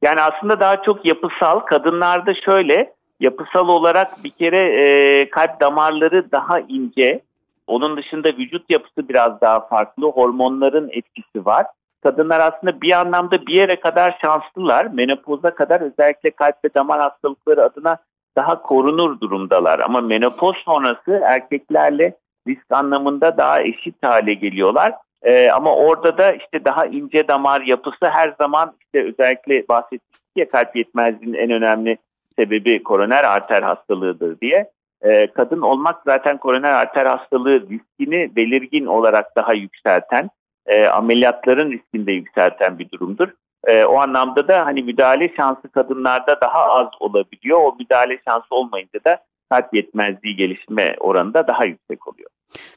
Yani 0.01 0.21
aslında 0.21 0.59
daha 0.59 0.81
çok 0.83 1.05
yapısal. 1.05 1.59
Kadınlarda 1.59 2.33
şöyle, 2.45 2.93
yapısal 3.19 3.67
olarak 3.67 4.23
bir 4.23 4.29
kere 4.29 4.59
e, 4.59 5.29
kalp 5.29 5.59
damarları 5.61 6.31
daha 6.31 6.59
ince, 6.59 7.21
onun 7.67 7.97
dışında 7.97 8.27
vücut 8.29 8.69
yapısı 8.69 9.09
biraz 9.09 9.41
daha 9.41 9.67
farklı. 9.67 10.07
Hormonların 10.07 10.89
etkisi 10.91 11.45
var. 11.45 11.65
Kadınlar 12.03 12.39
aslında 12.39 12.81
bir 12.81 12.91
anlamda 12.91 13.45
bir 13.45 13.53
yere 13.53 13.79
kadar 13.79 14.17
şanslılar. 14.21 14.85
Menopoza 14.85 15.55
kadar 15.55 15.81
özellikle 15.81 16.31
kalp 16.31 16.55
ve 16.65 16.73
damar 16.75 16.99
hastalıkları 16.99 17.63
adına 17.63 17.97
daha 18.35 18.61
korunur 18.61 19.19
durumdalar. 19.19 19.79
Ama 19.79 20.01
menopoz 20.01 20.55
sonrası 20.65 21.21
erkeklerle 21.23 22.17
risk 22.47 22.71
anlamında 22.71 23.37
daha 23.37 23.61
eşit 23.61 23.95
hale 24.03 24.33
geliyorlar. 24.33 24.93
Ee, 25.23 25.49
ama 25.49 25.75
orada 25.75 26.17
da 26.17 26.31
işte 26.33 26.65
daha 26.65 26.85
ince 26.85 27.27
damar 27.27 27.61
yapısı 27.61 28.05
her 28.09 28.35
zaman 28.39 28.73
işte 28.81 29.07
özellikle 29.07 29.67
bahsettik 29.67 30.19
ya 30.35 30.49
kalp 30.49 30.75
yetmezliğinin 30.75 31.37
en 31.37 31.51
önemli 31.51 31.97
sebebi 32.39 32.83
koroner 32.83 33.23
arter 33.23 33.63
hastalığıdır 33.63 34.39
diye. 34.39 34.69
Ee, 35.03 35.27
kadın 35.27 35.61
olmak 35.61 36.01
zaten 36.05 36.37
koroner 36.37 36.73
arter 36.73 37.05
hastalığı 37.05 37.69
riskini 37.69 38.35
belirgin 38.35 38.85
olarak 38.85 39.35
daha 39.35 39.53
yükselten, 39.53 40.29
e, 40.65 40.85
ameliyatların 40.85 41.71
riskini 41.71 42.05
de 42.07 42.11
yükselten 42.11 42.79
bir 42.79 42.91
durumdur. 42.91 43.27
E, 43.67 43.85
o 43.85 43.99
anlamda 43.99 44.47
da 44.47 44.65
hani 44.65 44.83
müdahale 44.83 45.35
şansı 45.35 45.69
kadınlarda 45.71 46.41
daha 46.41 46.63
az 46.63 46.87
olabiliyor. 46.99 47.59
O 47.61 47.75
müdahale 47.79 48.19
şansı 48.27 48.47
olmayınca 48.49 48.99
da 49.05 49.17
kalp 49.49 49.73
yetmezliği 49.73 50.35
gelişme 50.35 50.95
oranı 50.99 51.33
da 51.33 51.47
daha 51.47 51.65
yüksek 51.65 52.07
oluyor. 52.07 52.29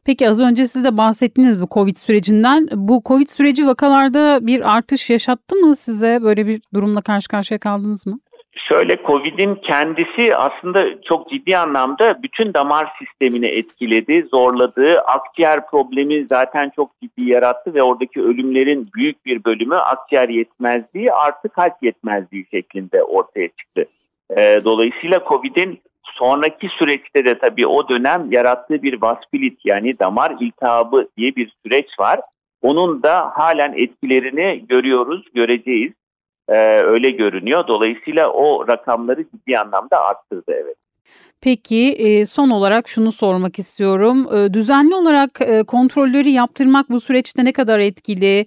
Peki 0.05 0.29
az 0.29 0.41
önce 0.41 0.67
siz 0.67 0.85
de 0.85 0.97
bahsettiniz 0.97 1.61
bu 1.61 1.67
Covid 1.71 1.97
sürecinden. 1.97 2.69
Bu 2.73 3.03
Covid 3.05 3.29
süreci 3.29 3.67
vakalarda 3.67 4.47
bir 4.47 4.77
artış 4.77 5.11
yaşattı 5.11 5.57
mı 5.57 5.77
size? 5.77 6.23
Böyle 6.23 6.47
bir 6.47 6.61
durumla 6.75 7.03
karşı 7.03 7.29
karşıya 7.29 7.61
kaldınız 7.61 8.07
mı? 8.07 8.19
Şöyle 8.57 8.97
Covid'in 9.07 9.55
kendisi 9.55 10.37
aslında 10.37 11.03
çok 11.03 11.31
ciddi 11.31 11.57
anlamda 11.57 12.23
bütün 12.23 12.55
damar 12.55 12.93
sistemini 12.99 13.47
etkiledi, 13.47 14.27
zorladı. 14.31 15.01
Akciğer 15.01 15.67
problemi 15.67 16.27
zaten 16.27 16.73
çok 16.77 16.91
ciddi 17.03 17.31
yarattı 17.31 17.75
ve 17.75 17.83
oradaki 17.83 18.23
ölümlerin 18.23 18.89
büyük 18.95 19.27
bir 19.27 19.45
bölümü 19.45 19.77
akciğer 19.77 20.29
yetmezliği 20.29 21.13
artı 21.13 21.49
kalp 21.49 21.83
yetmezliği 21.83 22.47
şeklinde 22.51 23.03
ortaya 23.03 23.49
çıktı. 23.49 23.87
Ee, 24.37 24.61
dolayısıyla 24.65 25.21
Covid'in 25.29 25.81
sonraki 26.03 26.69
süreçte 26.69 27.25
de 27.25 27.39
tabii 27.39 27.67
o 27.67 27.89
dönem 27.89 28.33
yarattığı 28.33 28.83
bir 28.83 29.03
vaspilit 29.03 29.61
yani 29.65 29.99
damar 29.99 30.37
iltihabı 30.41 31.09
diye 31.17 31.37
bir 31.37 31.53
süreç 31.63 31.87
var. 31.99 32.21
Onun 32.63 33.03
da 33.03 33.31
halen 33.35 33.73
etkilerini 33.77 34.65
görüyoruz, 34.69 35.25
göreceğiz 35.35 35.93
e, 36.49 36.57
öyle 36.81 37.11
görünüyor. 37.11 37.67
Dolayısıyla 37.69 38.31
o 38.31 38.69
rakamları 38.69 39.25
ciddi 39.25 39.59
anlamda 39.59 40.01
arttırdı 40.05 40.53
evet. 40.53 40.77
Peki 41.41 41.93
e, 41.93 42.27
son 42.27 42.51
olarak 42.51 42.89
şunu 42.89 43.13
sormak 43.13 43.59
istiyorum. 43.59 44.29
E, 44.37 44.55
düzenli 44.55 44.95
olarak 44.95 45.41
e, 45.41 45.63
kontrolleri 45.63 46.31
yaptırmak 46.31 46.91
bu 46.91 47.01
süreçte 47.01 47.45
ne 47.45 47.53
kadar 47.53 47.79
etkili? 47.79 48.47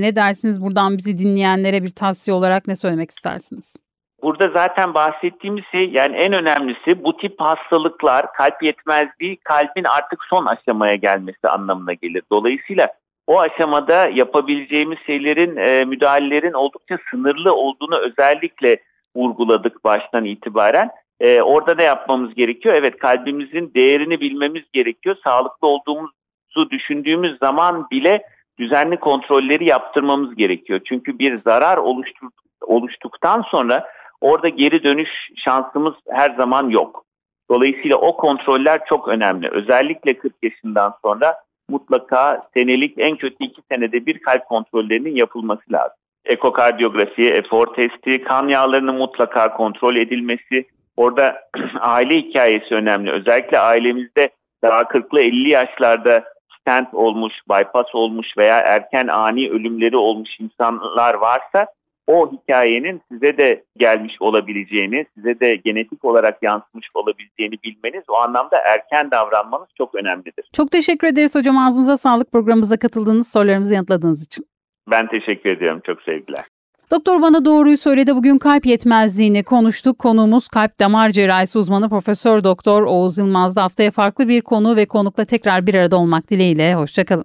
Ne 0.00 0.16
dersiniz 0.16 0.62
buradan 0.62 0.96
bizi 0.98 1.18
dinleyenlere 1.18 1.82
bir 1.82 1.90
tavsiye 1.90 2.34
olarak 2.34 2.66
ne 2.66 2.74
söylemek 2.74 3.10
istersiniz? 3.10 3.76
Burada 4.22 4.48
zaten 4.48 4.94
bahsettiğimiz 4.94 5.64
şey 5.72 5.90
yani 5.90 6.16
en 6.16 6.32
önemlisi 6.32 7.04
bu 7.04 7.16
tip 7.16 7.40
hastalıklar 7.40 8.32
kalp 8.32 8.62
yetmezliği 8.62 9.36
kalbin 9.36 9.84
artık 9.84 10.24
son 10.30 10.46
aşamaya 10.46 10.94
gelmesi 10.94 11.48
anlamına 11.48 11.92
gelir. 11.92 12.22
Dolayısıyla 12.32 12.88
o 13.30 13.40
aşamada 13.40 14.08
yapabileceğimiz 14.08 14.98
şeylerin, 15.06 15.56
e, 15.56 15.84
müdahalelerin 15.84 16.52
oldukça 16.52 16.98
sınırlı 17.10 17.54
olduğunu 17.54 17.98
özellikle 17.98 18.76
vurguladık 19.16 19.84
baştan 19.84 20.24
itibaren. 20.24 20.90
E, 21.20 21.42
orada 21.42 21.74
ne 21.74 21.84
yapmamız 21.84 22.34
gerekiyor? 22.34 22.74
Evet 22.74 22.98
kalbimizin 22.98 23.74
değerini 23.74 24.20
bilmemiz 24.20 24.62
gerekiyor. 24.72 25.16
Sağlıklı 25.24 25.68
olduğumuzu 25.68 26.70
düşündüğümüz 26.70 27.38
zaman 27.38 27.90
bile 27.90 28.22
düzenli 28.58 28.96
kontrolleri 28.96 29.68
yaptırmamız 29.68 30.34
gerekiyor. 30.34 30.80
Çünkü 30.84 31.18
bir 31.18 31.36
zarar 31.36 31.76
oluştur, 31.76 32.28
oluştuktan 32.60 33.44
sonra 33.50 33.86
orada 34.20 34.48
geri 34.48 34.84
dönüş 34.84 35.10
şansımız 35.36 35.94
her 36.08 36.34
zaman 36.34 36.68
yok. 36.68 37.04
Dolayısıyla 37.50 37.96
o 37.96 38.16
kontroller 38.16 38.80
çok 38.88 39.08
önemli. 39.08 39.48
Özellikle 39.50 40.18
40 40.18 40.32
yaşından 40.42 40.94
sonra 41.02 41.36
mutlaka 41.70 42.42
senelik 42.56 42.94
en 42.98 43.16
kötü 43.16 43.44
iki 43.44 43.62
senede 43.70 44.06
bir 44.06 44.18
kalp 44.18 44.46
kontrollerinin 44.46 45.16
yapılması 45.16 45.72
lazım. 45.72 45.96
Ekokardiyografi, 46.24 47.30
efor 47.30 47.74
testi, 47.74 48.24
kan 48.24 48.48
yağlarının 48.48 48.94
mutlaka 48.94 49.52
kontrol 49.52 49.96
edilmesi. 49.96 50.66
Orada 50.96 51.40
aile 51.80 52.16
hikayesi 52.16 52.74
önemli. 52.74 53.10
Özellikle 53.10 53.58
ailemizde 53.58 54.30
daha 54.62 54.80
40'lı 54.80 55.20
50 55.20 55.48
yaşlarda 55.48 56.24
stent 56.60 56.94
olmuş, 56.94 57.34
bypass 57.50 57.94
olmuş 57.94 58.26
veya 58.38 58.58
erken 58.58 59.06
ani 59.06 59.50
ölümleri 59.50 59.96
olmuş 59.96 60.30
insanlar 60.40 61.14
varsa 61.14 61.66
o 62.10 62.32
hikayenin 62.32 63.00
size 63.12 63.38
de 63.38 63.64
gelmiş 63.76 64.14
olabileceğini, 64.20 65.06
size 65.14 65.40
de 65.40 65.54
genetik 65.54 66.04
olarak 66.04 66.42
yansımış 66.42 66.88
olabileceğini 66.94 67.54
bilmeniz, 67.64 68.04
o 68.08 68.14
anlamda 68.14 68.56
erken 68.58 69.10
davranmanız 69.10 69.68
çok 69.78 69.94
önemlidir. 69.94 70.44
Çok 70.52 70.70
teşekkür 70.70 71.08
ederiz 71.08 71.34
hocam. 71.34 71.58
Ağzınıza 71.58 71.96
sağlık 71.96 72.32
programımıza 72.32 72.76
katıldığınız, 72.76 73.32
sorularımızı 73.32 73.74
yanıtladığınız 73.74 74.26
için. 74.26 74.46
Ben 74.90 75.08
teşekkür 75.08 75.50
ediyorum. 75.50 75.80
Çok 75.86 76.02
sevgiler. 76.02 76.44
Doktor 76.90 77.22
bana 77.22 77.44
doğruyu 77.44 77.78
söyledi. 77.78 78.14
Bugün 78.14 78.38
kalp 78.38 78.66
yetmezliğini 78.66 79.42
konuştuk. 79.44 79.98
Konuğumuz 79.98 80.48
kalp 80.48 80.80
damar 80.80 81.10
cerrahisi 81.10 81.58
uzmanı 81.58 81.88
Profesör 81.88 82.44
Doktor 82.44 82.82
Oğuz 82.82 83.18
Yılmaz'da 83.18 83.62
haftaya 83.62 83.90
farklı 83.90 84.28
bir 84.28 84.40
konu 84.40 84.76
ve 84.76 84.86
konukla 84.86 85.24
tekrar 85.24 85.66
bir 85.66 85.74
arada 85.74 85.96
olmak 85.96 86.30
dileğiyle. 86.30 86.74
Hoşçakalın. 86.74 87.24